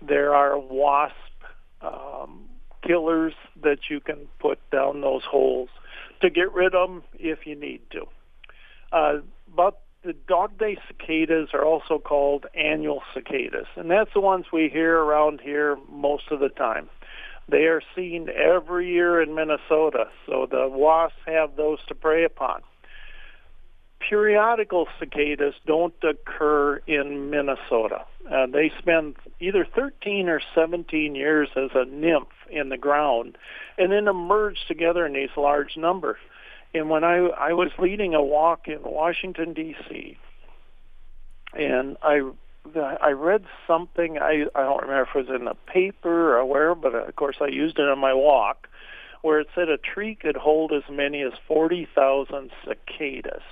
there 0.01 0.33
are 0.33 0.57
wasp 0.57 1.13
um, 1.81 2.45
killers 2.85 3.33
that 3.61 3.79
you 3.89 3.99
can 3.99 4.27
put 4.39 4.59
down 4.71 5.01
those 5.01 5.23
holes 5.29 5.69
to 6.21 6.29
get 6.29 6.51
rid 6.53 6.73
of 6.73 6.89
them 6.89 7.03
if 7.15 7.45
you 7.45 7.55
need 7.55 7.81
to. 7.91 8.05
Uh, 8.91 9.21
but 9.55 9.81
the 10.03 10.13
dog 10.13 10.57
day 10.57 10.77
cicadas 10.87 11.49
are 11.53 11.65
also 11.65 11.99
called 11.99 12.45
annual 12.55 13.01
cicadas, 13.13 13.67
and 13.75 13.89
that's 13.89 14.13
the 14.13 14.21
ones 14.21 14.45
we 14.51 14.69
hear 14.69 14.97
around 14.97 15.41
here 15.41 15.77
most 15.91 16.23
of 16.31 16.39
the 16.39 16.49
time. 16.49 16.89
They 17.49 17.65
are 17.65 17.81
seen 17.93 18.29
every 18.29 18.89
year 18.89 19.21
in 19.21 19.35
Minnesota, 19.35 20.05
so 20.25 20.47
the 20.49 20.67
wasps 20.69 21.17
have 21.25 21.57
those 21.57 21.79
to 21.87 21.95
prey 21.95 22.23
upon 22.23 22.61
periodical 24.09 24.87
cicadas 24.99 25.55
don't 25.65 25.93
occur 26.03 26.77
in 26.87 27.29
Minnesota. 27.29 28.05
Uh, 28.31 28.47
they 28.47 28.71
spend 28.79 29.15
either 29.39 29.65
13 29.75 30.29
or 30.29 30.41
17 30.55 31.15
years 31.15 31.49
as 31.55 31.71
a 31.73 31.85
nymph 31.85 32.27
in 32.49 32.69
the 32.69 32.77
ground 32.77 33.37
and 33.77 33.91
then 33.91 34.07
emerge 34.07 34.57
together 34.67 35.05
in 35.05 35.13
these 35.13 35.29
large 35.35 35.77
numbers. 35.77 36.17
And 36.73 36.89
when 36.89 37.03
I, 37.03 37.17
I 37.17 37.53
was 37.53 37.71
leading 37.77 38.13
a 38.13 38.23
walk 38.23 38.67
in 38.67 38.81
Washington, 38.83 39.53
D.C., 39.53 40.17
and 41.55 41.97
I 42.01 42.21
I 42.75 43.11
read 43.11 43.43
something 43.67 44.17
I 44.17 44.45
I 44.55 44.61
don't 44.63 44.81
remember 44.81 45.03
if 45.03 45.09
it 45.15 45.29
was 45.29 45.39
in 45.39 45.45
the 45.45 45.53
paper 45.71 46.35
or 46.35 46.45
where, 46.45 46.73
but 46.73 46.95
of 46.95 47.15
course 47.15 47.35
I 47.41 47.47
used 47.47 47.77
it 47.77 47.87
on 47.87 47.99
my 47.99 48.13
walk, 48.15 48.67
where 49.21 49.39
it 49.39 49.49
said 49.53 49.69
a 49.69 49.77
tree 49.77 50.15
could 50.15 50.35
hold 50.35 50.71
as 50.71 50.81
many 50.89 51.21
as 51.21 51.33
forty 51.47 51.87
thousand 51.93 52.49
cicadas 52.65 53.43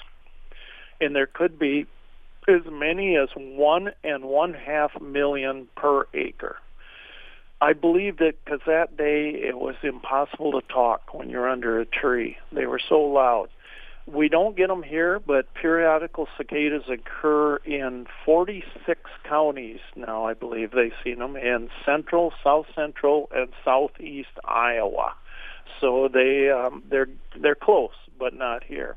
and 1.02 1.16
there 1.16 1.28
could 1.28 1.60
be 1.60 1.88
as 2.48 2.62
many 2.72 3.18
as 3.18 3.30
one 3.36 3.92
and 4.04 4.24
one 4.26 4.54
half 4.54 5.00
million 5.02 5.68
per 5.76 6.06
acre. 6.14 6.58
I 7.60 7.74
believed 7.74 8.22
it 8.22 8.40
because 8.44 8.62
that 8.66 8.98
day 8.98 9.30
it 9.30 9.60
was 9.60 9.76
impossible 9.84 10.60
to 10.60 10.68
talk 10.68 11.14
when 11.14 11.30
you're 11.30 11.50
under 11.50 11.80
a 11.80 11.86
tree. 11.86 12.38
They 12.52 12.66
were 12.66 12.82
so 12.90 13.02
loud. 13.02 13.50
We 14.08 14.30
don't 14.30 14.58
get 14.58 14.68
them 14.68 14.82
here, 14.82 15.20
but 15.20 15.54
periodical 15.54 16.28
cicadas 16.36 16.84
occur 16.90 17.58
in 17.58 18.08
46 18.26 19.00
counties 19.30 19.80
now. 19.96 20.26
I 20.26 20.34
believe 20.34 20.72
they've 20.72 20.92
seen 21.04 21.20
them 21.20 21.36
in 21.36 21.70
central, 21.86 22.34
south 22.44 22.66
central, 22.76 23.30
and 23.34 23.50
southeast 23.64 24.40
Iowa. 24.44 25.14
So 25.80 26.10
they 26.12 26.50
um, 26.50 26.84
they're 26.90 27.10
they're 27.40 27.56
close, 27.56 27.92
but 28.18 28.34
not 28.34 28.64
here. 28.64 28.96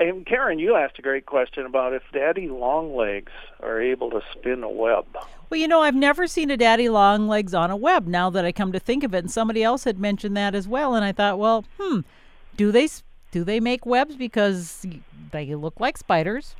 And 0.00 0.24
Karen, 0.24 0.60
you 0.60 0.76
asked 0.76 0.98
a 0.98 1.02
great 1.02 1.26
question 1.26 1.66
about 1.66 1.92
if 1.92 2.02
daddy 2.12 2.48
longlegs 2.48 3.32
are 3.60 3.80
able 3.80 4.10
to 4.10 4.20
spin 4.32 4.62
a 4.62 4.70
web. 4.70 5.04
Well, 5.50 5.58
you 5.58 5.66
know, 5.66 5.80
I've 5.80 5.94
never 5.94 6.28
seen 6.28 6.50
a 6.50 6.56
daddy 6.56 6.88
longlegs 6.88 7.52
on 7.52 7.70
a 7.70 7.76
web 7.76 8.06
now 8.06 8.30
that 8.30 8.44
I 8.44 8.52
come 8.52 8.70
to 8.72 8.78
think 8.78 9.02
of 9.02 9.12
it, 9.12 9.18
and 9.18 9.30
somebody 9.30 9.62
else 9.62 9.84
had 9.84 9.98
mentioned 9.98 10.36
that 10.36 10.54
as 10.54 10.68
well, 10.68 10.94
and 10.94 11.04
I 11.04 11.10
thought, 11.10 11.38
well, 11.38 11.64
hmm, 11.80 12.00
do 12.56 12.70
they 12.70 12.88
do 13.32 13.44
they 13.44 13.58
make 13.58 13.84
webs 13.84 14.14
because 14.14 14.86
they 15.32 15.54
look 15.54 15.80
like 15.80 15.98
spiders? 15.98 16.54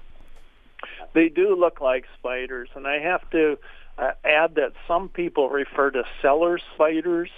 They 1.15 1.29
do 1.29 1.55
look 1.55 1.81
like 1.81 2.07
spiders, 2.19 2.69
and 2.75 2.87
I 2.87 2.99
have 2.99 3.29
to 3.31 3.59
uh, 3.99 4.13
add 4.25 4.57
that 4.57 4.73
some 4.87 5.09
people 5.09 5.49
refer 5.49 5.91
to 5.93 6.03
cellar 6.21 6.59
spiders, 6.75 7.31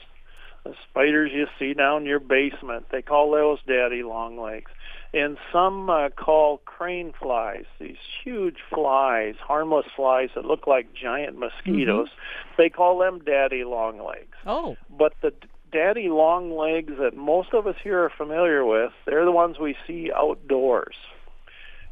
the 0.64 0.74
spiders 0.88 1.30
you 1.32 1.46
see 1.58 1.74
down 1.74 2.06
your 2.06 2.20
basement. 2.20 2.86
They 2.90 3.02
call 3.02 3.30
those 3.30 3.58
daddy 3.66 4.02
longlegs 4.02 4.70
and 5.12 5.38
some 5.52 5.90
uh, 5.90 6.08
call 6.10 6.58
crane 6.58 7.12
flies, 7.20 7.64
these 7.80 7.96
huge 8.22 8.58
flies, 8.72 9.34
harmless 9.40 9.86
flies 9.96 10.30
that 10.34 10.44
look 10.44 10.66
like 10.66 10.92
giant 10.94 11.36
mosquitoes. 11.38 12.08
Mm-hmm. 12.08 12.54
They 12.58 12.68
call 12.68 12.98
them 12.98 13.20
daddy 13.24 13.64
longlegs. 13.64 14.36
Oh. 14.46 14.76
But 14.88 15.14
the 15.20 15.32
daddy 15.72 16.08
long 16.08 16.56
legs 16.56 16.92
that 17.00 17.16
most 17.16 17.54
of 17.54 17.66
us 17.66 17.76
here 17.82 18.04
are 18.04 18.12
familiar 18.16 18.64
with, 18.64 18.92
they're 19.06 19.24
the 19.24 19.32
ones 19.32 19.58
we 19.58 19.76
see 19.86 20.10
outdoors. 20.14 20.96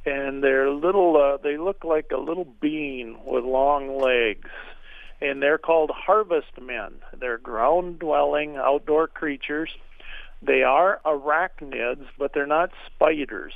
And 0.07 0.43
they're 0.43 0.71
little 0.71 1.17
uh, 1.17 1.39
they 1.43 1.59
look 1.59 1.85
like 1.85 2.13
a 2.13 2.21
little 2.21 2.47
bean 2.61 3.19
with 3.27 3.45
long 3.45 4.01
legs. 4.01 4.49
And 5.21 5.43
they're 5.43 5.59
called 5.59 5.91
harvest 5.93 6.61
men. 6.63 6.93
They're 7.19 7.39
ground 7.39 7.99
dwelling 7.99 8.57
outdoor 8.57 9.09
creatures 9.09 9.71
they 10.43 10.63
are 10.63 11.01
arachnids, 11.05 12.07
but 12.19 12.33
they're 12.33 12.47
not 12.47 12.71
spiders. 12.87 13.53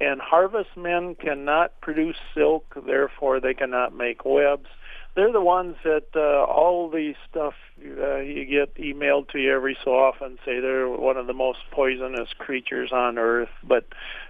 And 0.00 0.20
harvest 0.20 0.70
men 0.76 1.16
cannot 1.16 1.80
produce 1.80 2.16
silk, 2.34 2.74
therefore 2.86 3.40
they 3.40 3.54
cannot 3.54 3.96
make 3.96 4.24
webs. 4.24 4.68
They're 5.16 5.32
the 5.32 5.40
ones 5.40 5.74
that 5.82 6.06
uh, 6.14 6.44
all 6.44 6.88
the 6.88 7.14
stuff 7.28 7.54
uh, 7.80 8.18
you 8.18 8.44
get 8.44 8.76
emailed 8.76 9.30
to 9.30 9.38
you 9.38 9.52
every 9.52 9.76
so 9.84 9.90
often 9.90 10.38
say 10.44 10.60
they're 10.60 10.88
one 10.88 11.16
of 11.16 11.26
the 11.26 11.32
most 11.32 11.58
poisonous 11.72 12.28
creatures 12.38 12.92
on 12.92 13.18
earth, 13.18 13.48
but 13.64 13.86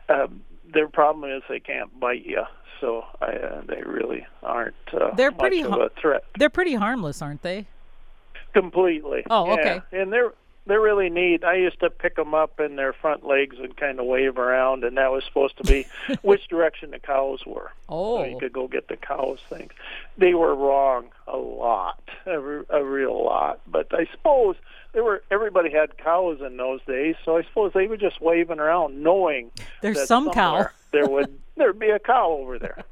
uh, 0.08 0.28
their 0.72 0.88
problem 0.88 1.30
is 1.30 1.42
they 1.48 1.60
can't 1.60 2.00
bite 2.00 2.24
you. 2.24 2.44
So 2.80 3.04
uh, 3.20 3.62
they 3.66 3.82
really 3.84 4.26
aren't. 4.42 4.74
Uh, 4.92 5.14
they're 5.16 5.32
pretty 5.32 5.62
much 5.64 5.72
of 5.72 5.80
a 5.80 6.00
threat. 6.00 6.24
They're 6.38 6.48
pretty 6.48 6.74
harmless, 6.74 7.20
aren't 7.20 7.42
they? 7.42 7.66
Completely. 8.54 9.24
Oh, 9.28 9.46
yeah. 9.46 9.52
okay. 9.54 9.82
And 9.92 10.12
they're 10.12 10.32
they're 10.68 10.80
really 10.80 11.08
neat. 11.08 11.44
I 11.44 11.54
used 11.54 11.80
to 11.80 11.88
pick 11.88 12.16
them 12.16 12.34
up 12.34 12.60
in 12.60 12.76
their 12.76 12.92
front 12.92 13.26
legs 13.26 13.56
and 13.58 13.74
kind 13.76 13.98
of 13.98 14.06
wave 14.06 14.36
around, 14.36 14.84
and 14.84 14.98
that 14.98 15.10
was 15.10 15.24
supposed 15.24 15.56
to 15.56 15.64
be 15.64 15.86
which 16.22 16.46
direction 16.48 16.90
the 16.90 16.98
cows 16.98 17.44
were. 17.46 17.72
Oh, 17.88 18.18
so 18.18 18.24
you 18.28 18.38
could 18.38 18.52
go 18.52 18.68
get 18.68 18.86
the 18.88 18.96
cows 18.96 19.38
things. 19.48 19.72
They 20.18 20.34
were 20.34 20.54
wrong 20.54 21.08
a 21.26 21.38
lot, 21.38 22.02
a, 22.26 22.38
a 22.68 22.84
real 22.84 23.24
lot. 23.24 23.60
But 23.66 23.88
I 23.92 24.06
suppose 24.12 24.56
there 24.92 25.02
were 25.02 25.22
everybody 25.30 25.70
had 25.70 25.96
cows 25.96 26.40
in 26.44 26.58
those 26.58 26.80
days, 26.86 27.16
so 27.24 27.38
I 27.38 27.42
suppose 27.44 27.72
they 27.72 27.86
were 27.86 27.96
just 27.96 28.20
waving 28.20 28.60
around, 28.60 29.02
knowing 29.02 29.50
there's 29.80 29.96
that 29.96 30.06
some 30.06 30.30
cow. 30.30 30.68
there 30.92 31.08
would 31.08 31.38
there'd 31.56 31.78
be 31.78 31.90
a 31.90 31.98
cow 31.98 32.30
over 32.30 32.58
there. 32.58 32.84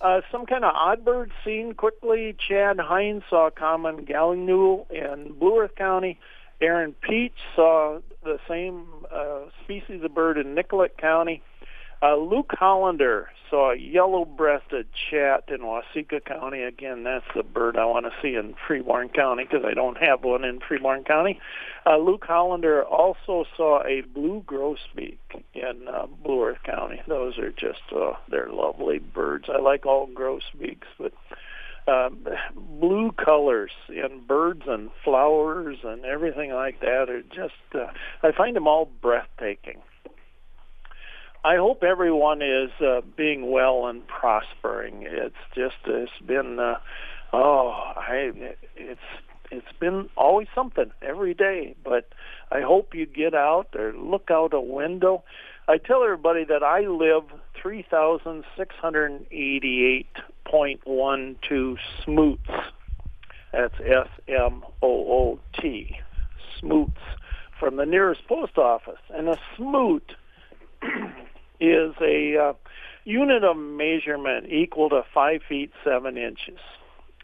Uh, 0.00 0.20
some 0.32 0.46
kind 0.46 0.64
of 0.64 0.74
odd 0.74 1.04
bird 1.04 1.30
seen 1.44 1.74
quickly. 1.74 2.34
Chad 2.48 2.80
Hines 2.80 3.22
saw 3.30 3.46
a 3.46 3.50
common 3.52 4.04
gallinule 4.04 4.90
in 4.90 5.34
Blue 5.34 5.60
Earth 5.60 5.76
County. 5.76 6.18
Aaron 6.62 6.94
Peach 7.02 7.36
saw 7.56 7.98
the 8.22 8.38
same 8.48 8.86
uh, 9.12 9.40
species 9.64 10.02
of 10.04 10.14
bird 10.14 10.38
in 10.38 10.54
Nicollet 10.54 10.96
County. 10.96 11.42
Uh, 12.00 12.16
Luke 12.16 12.50
Hollander 12.52 13.28
saw 13.50 13.72
a 13.72 13.76
yellow-breasted 13.76 14.86
chat 15.10 15.44
in 15.48 15.60
Waseca 15.60 16.24
County. 16.24 16.62
Again, 16.62 17.04
that's 17.04 17.26
the 17.36 17.42
bird 17.42 17.76
I 17.76 17.84
want 17.84 18.06
to 18.06 18.12
see 18.22 18.34
in 18.34 18.54
Freeborn 18.66 19.10
County 19.10 19.44
because 19.44 19.64
I 19.64 19.74
don't 19.74 19.98
have 19.98 20.24
one 20.24 20.44
in 20.44 20.60
Freeborn 20.66 21.04
County. 21.04 21.38
Uh, 21.84 21.98
Luke 21.98 22.24
Hollander 22.26 22.82
also 22.84 23.44
saw 23.56 23.82
a 23.84 24.00
blue 24.00 24.42
grosbeak 24.46 25.18
in 25.54 25.86
uh, 25.86 26.06
Blue 26.24 26.44
Earth 26.44 26.62
County. 26.64 27.02
Those 27.06 27.38
are 27.38 27.50
just 27.50 27.82
uh, 27.94 28.14
they're 28.28 28.50
lovely 28.50 28.98
birds. 28.98 29.44
I 29.52 29.60
like 29.60 29.84
all 29.84 30.06
grosbeaks, 30.06 30.88
but 30.98 31.12
um, 31.88 32.26
blue 32.54 33.12
colors 33.12 33.72
in 33.88 34.20
birds 34.26 34.62
and 34.66 34.90
flowers 35.04 35.78
and 35.84 36.04
everything 36.04 36.52
like 36.52 36.80
that 36.80 37.08
are 37.08 37.22
just 37.22 37.54
uh, 37.74 37.86
I 38.22 38.32
find 38.32 38.54
them 38.54 38.68
all 38.68 38.88
breathtaking. 39.00 39.82
I 41.44 41.56
hope 41.56 41.82
everyone 41.82 42.40
is 42.40 42.70
uh, 42.80 43.00
being 43.16 43.50
well 43.50 43.86
and 43.88 44.06
prospering. 44.06 45.02
It's 45.02 45.34
just 45.56 45.74
it's 45.86 46.12
been 46.24 46.60
uh, 46.60 46.76
oh 47.32 47.70
I 47.70 48.30
it's 48.76 49.00
it's 49.50 49.72
been 49.80 50.08
always 50.16 50.48
something 50.54 50.92
every 51.02 51.34
day, 51.34 51.74
but 51.84 52.08
I 52.50 52.60
hope 52.60 52.94
you 52.94 53.06
get 53.06 53.34
out 53.34 53.74
or 53.76 53.92
look 53.92 54.30
out 54.30 54.54
a 54.54 54.60
window. 54.60 55.24
I 55.68 55.78
tell 55.78 56.02
everybody 56.02 56.44
that 56.44 56.62
I 56.62 56.80
live 56.86 57.24
3,688.12 60.46 61.76
smoots. 62.04 62.50
That's 63.52 63.74
S 63.84 64.08
M 64.28 64.64
O 64.80 64.88
O 64.88 65.40
T, 65.60 65.98
smoots, 66.58 67.00
from 67.58 67.76
the 67.76 67.84
nearest 67.84 68.26
post 68.26 68.56
office. 68.56 69.00
And 69.10 69.28
a 69.28 69.38
smoot 69.56 70.14
is 71.60 71.94
a 72.00 72.36
uh, 72.38 72.52
unit 73.04 73.44
of 73.44 73.56
measurement 73.56 74.46
equal 74.50 74.88
to 74.88 75.02
5 75.12 75.42
feet 75.48 75.72
7 75.84 76.16
inches. 76.16 76.58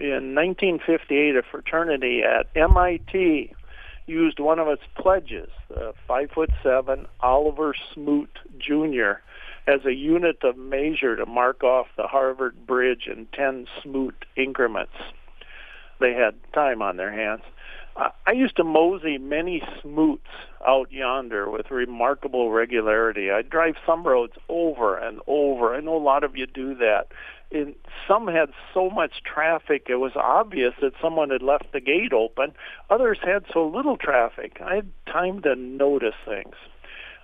In 0.00 0.34
1958, 0.34 1.36
a 1.36 1.42
fraternity 1.42 2.22
at 2.22 2.46
MIT 2.54 3.52
used 4.08 4.40
one 4.40 4.58
of 4.58 4.68
its 4.68 4.82
pledges, 4.96 5.50
uh, 5.76 5.92
five 6.06 6.30
foot 6.30 6.50
seven 6.62 7.06
Oliver 7.20 7.74
Smoot 7.92 8.30
Jr., 8.58 9.20
as 9.68 9.84
a 9.84 9.92
unit 9.92 10.38
of 10.42 10.56
measure 10.56 11.14
to 11.14 11.26
mark 11.26 11.62
off 11.62 11.86
the 11.96 12.06
Harvard 12.06 12.66
Bridge 12.66 13.06
in 13.06 13.26
10 13.34 13.66
Smoot 13.82 14.24
increments. 14.34 14.94
They 16.00 16.14
had 16.14 16.34
time 16.54 16.80
on 16.80 16.96
their 16.96 17.12
hands. 17.12 17.42
I 18.26 18.30
used 18.30 18.56
to 18.56 18.64
mosey 18.64 19.18
many 19.18 19.60
smoots 19.82 20.28
out 20.66 20.92
yonder 20.92 21.50
with 21.50 21.72
remarkable 21.72 22.52
regularity. 22.52 23.32
I 23.32 23.42
drive 23.42 23.74
some 23.84 24.06
roads 24.06 24.34
over 24.48 24.96
and 24.96 25.20
over. 25.26 25.74
I 25.74 25.80
know 25.80 25.96
a 25.96 25.98
lot 25.98 26.22
of 26.22 26.36
you 26.36 26.46
do 26.46 26.76
that. 26.76 27.08
And 27.50 27.74
some 28.06 28.28
had 28.28 28.50
so 28.72 28.88
much 28.88 29.24
traffic 29.24 29.86
it 29.88 29.96
was 29.96 30.12
obvious 30.14 30.74
that 30.80 30.92
someone 31.02 31.30
had 31.30 31.42
left 31.42 31.72
the 31.72 31.80
gate 31.80 32.12
open. 32.12 32.52
Others 32.88 33.18
had 33.22 33.44
so 33.52 33.66
little 33.66 33.96
traffic. 33.96 34.60
I 34.64 34.76
had 34.76 34.90
time 35.06 35.42
to 35.42 35.56
notice 35.56 36.14
things. 36.24 36.54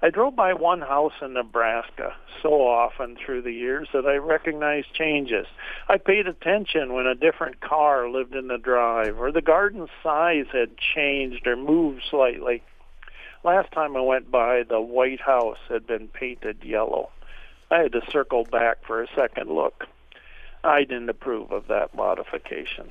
I 0.03 0.11
drove 0.11 0.37
by 0.37 0.53
one 0.53 0.81
house 0.81 1.15
in 1.23 1.33
Nebraska 1.33 2.15
so 2.43 2.67
often 2.67 3.17
through 3.17 3.43
the 3.43 3.53
years 3.53 3.89
that 3.95 4.07
I 4.07 4.17
recognized 4.17 4.93
changes. 4.93 5.47
I 5.89 5.97
paid 5.97 6.27
attention 6.27 6.93
when 6.93 7.07
a 7.07 7.15
different 7.15 7.61
car 7.61 8.09
lived 8.11 8.35
in 8.35 8.49
the 8.49 8.59
drive 8.59 9.19
or 9.19 9.33
the 9.33 9.41
garden 9.41 9.89
size 10.03 10.47
had 10.53 10.77
changed 10.77 11.47
or 11.47 11.57
moved 11.57 12.03
slightly. 12.11 12.63
Last 13.45 13.73
time 13.73 13.97
I 13.97 14.01
went 14.01 14.31
by, 14.31 14.63
the 14.63 14.81
White 14.81 15.21
House 15.21 15.59
had 15.69 15.87
been 15.87 16.09
painted 16.09 16.65
yellow. 16.65 17.11
I 17.71 17.79
had 17.81 17.93
to 17.93 18.01
circle 18.11 18.45
back 18.45 18.79
for 18.87 19.03
a 19.03 19.09
second 19.15 19.51
look. 19.51 19.85
I 20.63 20.85
didn't 20.85 21.11
approve 21.11 21.51
of 21.51 21.69
that 21.69 21.95
modification. 21.95 22.91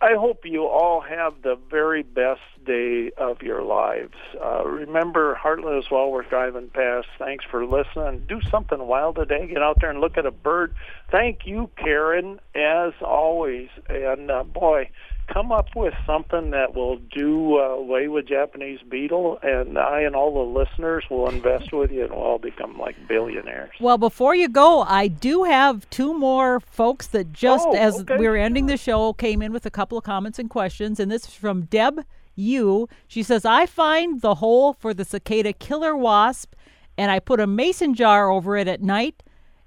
I 0.00 0.14
hope 0.14 0.44
you 0.44 0.66
all 0.66 1.00
have 1.00 1.42
the 1.42 1.58
very 1.70 2.02
best 2.02 2.40
day 2.66 3.12
of 3.16 3.40
your 3.40 3.62
lives. 3.62 4.14
Uh, 4.42 4.64
remember, 4.66 5.38
Hartland 5.42 5.78
is 5.78 5.86
while 5.90 6.10
we're 6.10 6.22
driving 6.22 6.68
past. 6.68 7.06
Thanks 7.18 7.44
for 7.50 7.64
listening. 7.64 8.24
Do 8.28 8.40
something 8.50 8.86
wild 8.86 9.16
today. 9.16 9.46
Get 9.46 9.62
out 9.62 9.78
there 9.80 9.90
and 9.90 10.00
look 10.00 10.18
at 10.18 10.26
a 10.26 10.30
bird. 10.30 10.74
Thank 11.10 11.40
you, 11.46 11.70
Karen, 11.78 12.40
as 12.54 12.92
always. 13.00 13.68
And 13.88 14.30
uh, 14.30 14.44
boy, 14.44 14.90
come 15.32 15.52
up 15.52 15.68
with 15.74 15.94
something 16.06 16.50
that 16.50 16.74
will 16.74 16.96
do 16.96 17.58
uh, 17.58 17.62
away 17.62 18.08
with 18.08 18.26
Japanese 18.28 18.80
beetle, 18.88 19.38
and 19.42 19.78
I 19.78 20.00
and 20.00 20.14
all 20.16 20.32
the 20.32 20.58
listeners 20.58 21.04
will 21.10 21.28
invest 21.28 21.72
with 21.72 21.90
you, 21.90 22.04
and 22.04 22.12
we'll 22.12 22.22
all 22.22 22.38
become 22.38 22.78
like 22.78 22.96
billionaires. 23.08 23.72
Well, 23.80 23.98
before 23.98 24.34
you 24.34 24.48
go, 24.48 24.82
I 24.82 25.08
do 25.08 25.44
have 25.44 25.88
two 25.90 26.14
more 26.14 26.60
folks 26.60 27.06
that 27.08 27.32
just 27.32 27.66
Oh, 27.68 27.76
as 27.76 28.00
okay. 28.00 28.16
we 28.16 28.28
were 28.28 28.36
ending 28.36 28.66
the 28.66 28.76
show 28.76 29.12
came 29.12 29.42
in 29.42 29.52
with 29.52 29.66
a 29.66 29.70
couple 29.70 29.98
of 29.98 30.04
comments 30.04 30.38
and 30.38 30.48
questions, 30.50 31.00
and 31.00 31.10
this 31.10 31.24
is 31.24 31.34
from 31.34 31.62
Deb 31.62 32.04
Yu. 32.34 32.88
She 33.08 33.22
says, 33.22 33.44
"I 33.44 33.66
find 33.66 34.20
the 34.20 34.36
hole 34.36 34.74
for 34.74 34.94
the 34.94 35.04
cicada 35.04 35.52
killer 35.52 35.96
wasp." 35.96 36.54
and 36.98 37.10
I 37.10 37.20
put 37.20 37.40
a 37.40 37.46
mason 37.46 37.92
jar 37.94 38.30
over 38.30 38.56
it 38.56 38.68
at 38.68 38.82
night. 38.82 39.22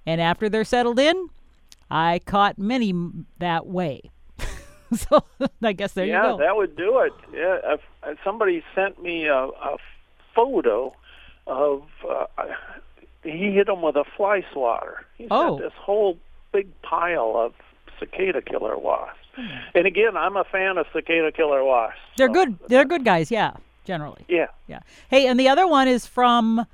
And 0.05 0.19
after 0.19 0.49
they're 0.49 0.63
settled 0.63 0.97
in, 0.97 1.29
I 1.91 2.19
caught 2.25 2.57
many 2.57 2.93
that 3.37 3.67
way. 3.67 4.09
so 4.95 5.23
I 5.63 5.73
guess 5.73 5.93
there 5.93 6.05
yeah, 6.05 6.17
you 6.17 6.37
go. 6.37 6.39
Yeah, 6.39 6.45
that 6.47 6.55
would 6.55 6.75
do 6.75 6.99
it. 6.99 7.13
Yeah, 7.33 7.59
if, 7.73 7.81
if 8.05 8.17
somebody 8.23 8.63
sent 8.75 9.01
me 9.01 9.25
a, 9.25 9.35
a 9.45 9.77
photo 10.35 10.93
of 11.47 11.83
uh, 12.09 12.25
he 13.23 13.51
hit 13.53 13.67
them 13.67 13.81
with 13.81 13.95
a 13.95 14.05
fly 14.15 14.45
swatter. 14.53 15.05
He 15.17 15.27
Oh. 15.29 15.57
sent 15.57 15.69
this 15.71 15.77
whole 15.79 16.17
big 16.51 16.67
pile 16.81 17.33
of 17.35 17.53
cicada 17.99 18.41
killer 18.41 18.77
wasps. 18.77 19.15
Hmm. 19.35 19.47
And 19.75 19.85
again, 19.85 20.15
I'm 20.17 20.37
a 20.37 20.43
fan 20.43 20.77
of 20.77 20.85
cicada 20.93 21.31
killer 21.31 21.63
wasps. 21.63 21.99
They're 22.17 22.27
so- 22.27 22.33
good. 22.33 22.59
They're 22.67 22.85
good 22.85 23.03
guys. 23.05 23.29
Yeah, 23.31 23.53
generally. 23.85 24.23
Yeah. 24.27 24.47
Yeah. 24.67 24.79
Hey, 25.09 25.27
and 25.27 25.39
the 25.39 25.47
other 25.49 25.67
one 25.67 25.87
is 25.87 26.05
from 26.05 26.65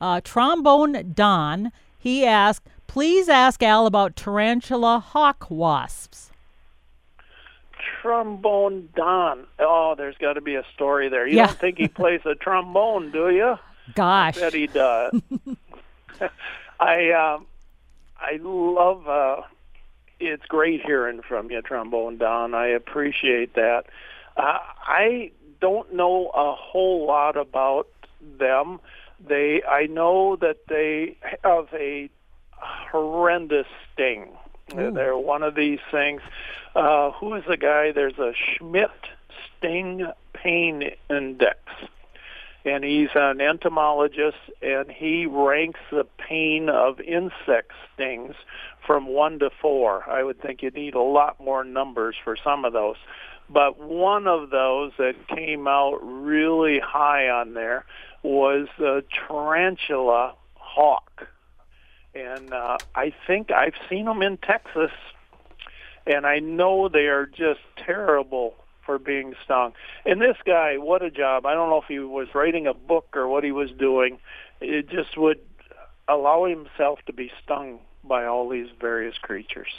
uh, 0.00 0.20
Trombone 0.22 1.12
Don. 1.14 1.72
He 1.98 2.24
asked, 2.24 2.66
"Please 2.86 3.28
ask 3.28 3.62
Al 3.62 3.86
about 3.86 4.16
tarantula 4.16 4.98
hawk 4.98 5.46
wasps." 5.50 6.30
Trombone 8.10 8.88
Don. 8.94 9.46
Oh, 9.58 9.96
there's 9.98 10.16
got 10.18 10.34
to 10.34 10.40
be 10.40 10.54
a 10.54 10.62
story 10.74 11.08
there. 11.08 11.26
You 11.26 11.38
Yeah. 11.38 11.46
don't 11.46 11.58
think 11.58 11.78
he 11.78 11.88
plays 11.88 12.20
the 12.24 12.36
trombone, 12.36 13.10
do 13.10 13.30
you? 13.30 13.56
Gosh. 13.94 14.36
Bet 14.38 14.54
he 14.54 14.68
does. 14.68 15.20
I 16.80 17.10
um, 17.10 17.46
I 18.20 18.38
love. 18.40 19.08
Uh, 19.08 19.42
it's 20.20 20.46
great 20.46 20.82
hearing 20.84 21.20
from 21.22 21.50
you, 21.50 21.60
Trombone 21.62 22.16
Don. 22.18 22.54
I 22.54 22.68
appreciate 22.68 23.54
that. 23.54 23.86
Uh, 24.36 24.58
I 24.86 25.32
don't 25.60 25.92
know 25.94 26.30
a 26.32 26.54
whole 26.54 27.06
lot 27.06 27.36
about 27.36 27.88
them. 28.38 28.78
They, 29.26 29.62
I 29.68 29.86
know 29.86 30.36
that 30.36 30.58
they 30.68 31.16
have 31.42 31.68
a 31.74 32.08
horrendous 32.52 33.66
sting. 33.92 34.28
Ooh. 34.74 34.90
They're 34.92 35.16
one 35.16 35.42
of 35.42 35.54
these 35.54 35.80
things. 35.90 36.20
Uh, 36.74 37.12
who 37.12 37.34
is 37.34 37.44
the 37.48 37.56
guy? 37.56 37.92
There's 37.92 38.18
a 38.18 38.32
Schmidt 38.34 38.90
Sting 39.58 40.06
Pain 40.34 40.90
Index 41.08 41.58
and 42.66 42.82
he's 42.82 43.08
an 43.14 43.40
entomologist 43.40 44.36
and 44.60 44.90
he 44.90 45.24
ranks 45.24 45.80
the 45.90 46.04
pain 46.18 46.68
of 46.68 47.00
insect 47.00 47.70
stings 47.94 48.34
from 48.84 49.06
one 49.06 49.38
to 49.38 49.50
four. 49.62 50.08
I 50.10 50.24
would 50.24 50.40
think 50.42 50.62
you'd 50.62 50.74
need 50.74 50.94
a 50.94 51.00
lot 51.00 51.40
more 51.40 51.64
numbers 51.64 52.16
for 52.22 52.36
some 52.36 52.64
of 52.64 52.72
those. 52.72 52.96
But 53.48 53.80
one 53.80 54.26
of 54.26 54.50
those 54.50 54.92
that 54.98 55.14
came 55.28 55.68
out 55.68 55.98
really 56.02 56.80
high 56.80 57.28
on 57.28 57.54
there 57.54 57.84
was 58.24 58.66
the 58.78 59.04
tarantula 59.14 60.34
hawk. 60.54 61.05
And 62.16 62.52
uh, 62.52 62.78
I 62.94 63.12
think 63.26 63.50
I've 63.50 63.74
seen 63.90 64.06
them 64.06 64.22
in 64.22 64.38
Texas, 64.38 64.90
and 66.06 66.24
I 66.26 66.38
know 66.38 66.88
they 66.88 67.08
are 67.08 67.26
just 67.26 67.60
terrible 67.76 68.54
for 68.86 68.98
being 68.98 69.34
stung. 69.44 69.72
And 70.06 70.20
this 70.20 70.36
guy, 70.46 70.78
what 70.78 71.02
a 71.02 71.10
job. 71.10 71.44
I 71.44 71.52
don't 71.54 71.68
know 71.68 71.80
if 71.80 71.88
he 71.88 71.98
was 71.98 72.28
writing 72.34 72.66
a 72.66 72.72
book 72.72 73.08
or 73.14 73.28
what 73.28 73.44
he 73.44 73.52
was 73.52 73.70
doing. 73.72 74.18
It 74.60 74.88
just 74.88 75.18
would 75.18 75.40
allow 76.08 76.44
himself 76.46 77.00
to 77.06 77.12
be 77.12 77.30
stung 77.42 77.80
by 78.02 78.24
all 78.24 78.48
these 78.48 78.68
various 78.80 79.18
creatures. 79.18 79.72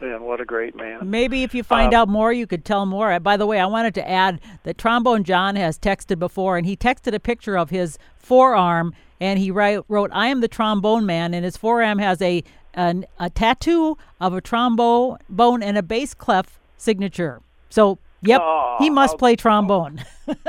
And 0.00 0.24
what 0.24 0.40
a 0.40 0.44
great 0.44 0.74
man. 0.74 1.08
Maybe 1.08 1.44
if 1.44 1.54
you 1.54 1.62
find 1.62 1.94
Uh, 1.94 2.00
out 2.00 2.08
more, 2.08 2.32
you 2.32 2.48
could 2.48 2.64
tell 2.64 2.84
more. 2.84 3.12
Uh, 3.12 3.20
By 3.20 3.36
the 3.36 3.46
way, 3.46 3.60
I 3.60 3.66
wanted 3.66 3.94
to 3.94 4.10
add 4.10 4.40
that 4.64 4.76
Trombone 4.76 5.22
John 5.22 5.54
has 5.54 5.78
texted 5.78 6.18
before, 6.18 6.56
and 6.56 6.66
he 6.66 6.76
texted 6.76 7.14
a 7.14 7.20
picture 7.20 7.56
of 7.56 7.70
his 7.70 7.96
forearm, 8.16 8.92
and 9.20 9.38
he 9.38 9.50
write, 9.50 9.80
wrote, 9.88 10.10
"I 10.12 10.28
am 10.28 10.40
the 10.40 10.48
trombone 10.48 11.06
man," 11.06 11.34
and 11.34 11.44
his 11.44 11.56
forearm 11.56 11.98
has 11.98 12.20
a 12.22 12.42
an, 12.74 13.06
a 13.20 13.30
tattoo 13.30 13.96
of 14.20 14.34
a 14.34 14.40
trombone 14.40 15.18
bone 15.28 15.62
and 15.62 15.78
a 15.78 15.82
bass 15.82 16.12
clef 16.14 16.58
signature. 16.76 17.40
So, 17.70 17.98
yep, 18.22 18.40
Oh, 18.42 18.76
he 18.80 18.90
must 18.90 19.12
how- 19.14 19.18
play 19.18 19.36
trombone. 19.36 20.04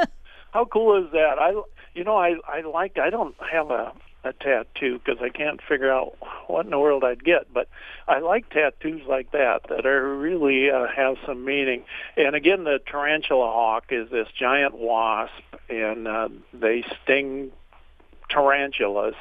How 0.52 0.64
cool 0.66 1.04
is 1.06 1.12
that? 1.12 1.38
I, 1.38 1.52
you 1.94 2.04
know, 2.06 2.16
I 2.18 2.36
I 2.48 2.62
like. 2.62 2.98
I 2.98 3.10
don't 3.10 3.36
have 3.52 3.72
a 3.72 3.92
a 4.24 4.32
tattoo 4.34 5.00
because 5.04 5.22
I 5.22 5.30
can't 5.30 5.62
figure 5.62 5.92
out 5.92 6.16
what 6.48 6.66
in 6.66 6.72
the 6.72 6.80
world 6.80 7.04
I'd 7.04 7.24
get. 7.24 7.54
But 7.54 7.68
I 8.08 8.20
like 8.20 8.50
tattoos 8.50 9.02
like 9.06 9.32
that 9.34 9.68
that 9.70 9.86
are 9.86 10.16
really 10.18 10.72
uh, 10.72 10.88
have 10.96 11.18
some 11.28 11.44
meaning. 11.46 11.84
And 12.18 12.36
again, 12.36 12.64
the 12.64 12.80
tarantula 12.90 13.46
hawk 13.52 13.88
is 13.92 14.10
this 14.10 14.28
giant 14.40 14.76
wasp, 14.80 15.34
and 15.70 16.08
uh, 16.08 16.30
they 16.54 16.84
sting 17.04 17.52
tarantulas, 18.36 19.16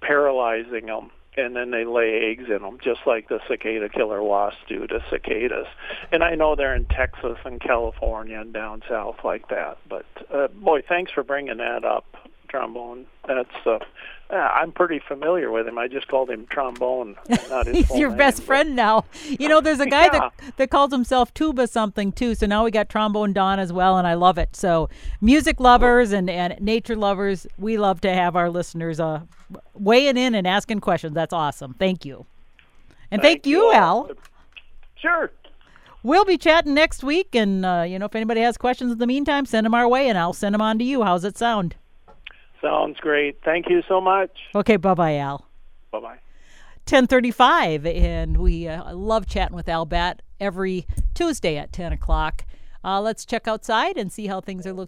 paralyzing 0.00 0.86
them. 0.86 1.10
And 1.36 1.54
then 1.54 1.70
they 1.70 1.84
lay 1.84 2.30
eggs 2.30 2.46
in 2.48 2.62
them, 2.62 2.78
just 2.82 3.00
like 3.06 3.28
the 3.28 3.38
cicada 3.48 3.88
killer 3.88 4.20
wasps 4.20 4.58
do 4.68 4.86
to 4.88 4.98
cicadas. 5.08 5.68
And 6.10 6.24
I 6.24 6.34
know 6.34 6.56
they're 6.56 6.74
in 6.74 6.86
Texas 6.86 7.38
and 7.44 7.60
California 7.60 8.40
and 8.40 8.52
down 8.52 8.82
south 8.88 9.18
like 9.24 9.48
that. 9.48 9.78
But 9.88 10.06
uh, 10.34 10.48
boy, 10.48 10.82
thanks 10.86 11.12
for 11.12 11.22
bringing 11.22 11.58
that 11.58 11.84
up, 11.84 12.04
trombone. 12.50 13.06
That's 13.26 13.48
uh, 13.66 13.78
I'm 14.34 14.72
pretty 14.72 15.00
familiar 15.06 15.50
with 15.50 15.66
him. 15.66 15.78
I 15.78 15.88
just 15.88 16.08
called 16.08 16.30
him 16.30 16.46
trombone. 16.50 17.16
Not 17.48 17.66
his 17.66 17.76
He's 17.76 17.98
your 17.98 18.10
name, 18.10 18.18
best 18.18 18.42
friend 18.42 18.76
now. 18.76 19.04
You 19.26 19.48
know, 19.48 19.60
there's 19.60 19.80
a 19.80 19.86
guy 19.86 20.04
Yeah. 20.12 20.30
that 20.40 20.56
that 20.56 20.70
calls 20.70 20.92
himself 20.92 21.32
Tuba 21.32 21.66
something 21.66 22.12
too. 22.12 22.34
So 22.34 22.46
now 22.46 22.64
we 22.64 22.70
got 22.70 22.88
Trombone 22.88 23.32
Don 23.32 23.58
as 23.58 23.72
well, 23.72 23.96
and 23.96 24.06
I 24.06 24.14
love 24.14 24.38
it. 24.38 24.54
So 24.54 24.88
music 25.20 25.60
lovers 25.60 26.12
and, 26.12 26.28
and 26.28 26.60
nature 26.60 26.96
lovers, 26.96 27.46
we 27.58 27.78
love 27.78 28.00
to 28.02 28.12
have 28.12 28.36
our 28.36 28.50
listeners 28.50 29.00
uh 29.00 29.20
weighing 29.74 30.16
in 30.16 30.34
and 30.34 30.46
asking 30.46 30.80
questions. 30.80 31.14
That's 31.14 31.32
awesome. 31.32 31.74
Thank 31.74 32.04
you. 32.04 32.26
And 33.10 33.20
thank, 33.22 33.46
you, 33.46 33.66
all. 33.66 33.72
Al. 33.74 34.10
Sure. 34.94 35.32
We'll 36.04 36.24
be 36.24 36.38
chatting 36.38 36.72
next 36.74 37.02
week, 37.02 37.34
and 37.34 37.66
uh, 37.66 37.84
you 37.86 37.98
know, 37.98 38.06
if 38.06 38.14
anybody 38.14 38.40
has 38.40 38.56
questions 38.56 38.92
in 38.92 38.98
the 38.98 39.06
meantime, 39.06 39.44
send 39.44 39.66
them 39.66 39.74
our 39.74 39.88
way, 39.88 40.08
and 40.08 40.16
I'll 40.16 40.32
send 40.32 40.54
them 40.54 40.62
on 40.62 40.78
to 40.78 40.84
you. 40.84 41.02
How's 41.02 41.24
it 41.24 41.36
sound? 41.36 41.74
Sounds 42.62 42.98
great. 43.00 43.38
Thank 43.44 43.68
you 43.68 43.82
so 43.88 44.00
much. 44.00 44.30
Okay, 44.54 44.76
bye 44.76 44.94
bye, 44.94 45.16
Al. 45.16 45.46
Bye 45.90 46.00
bye. 46.00 46.18
1035 46.88 47.86
and 47.86 48.38
we 48.38 48.66
uh, 48.66 48.94
love 48.94 49.26
chatting 49.26 49.54
with 49.54 49.68
Al 49.68 49.84
Batt 49.84 50.22
every 50.40 50.86
tuesday 51.14 51.56
at 51.56 51.72
10 51.72 51.92
o'clock 51.92 52.44
uh, 52.82 53.00
let's 53.00 53.24
check 53.24 53.46
outside 53.46 53.96
and 53.96 54.10
see 54.10 54.26
how 54.26 54.40
things 54.40 54.66
are 54.66 54.72
looking 54.72 54.78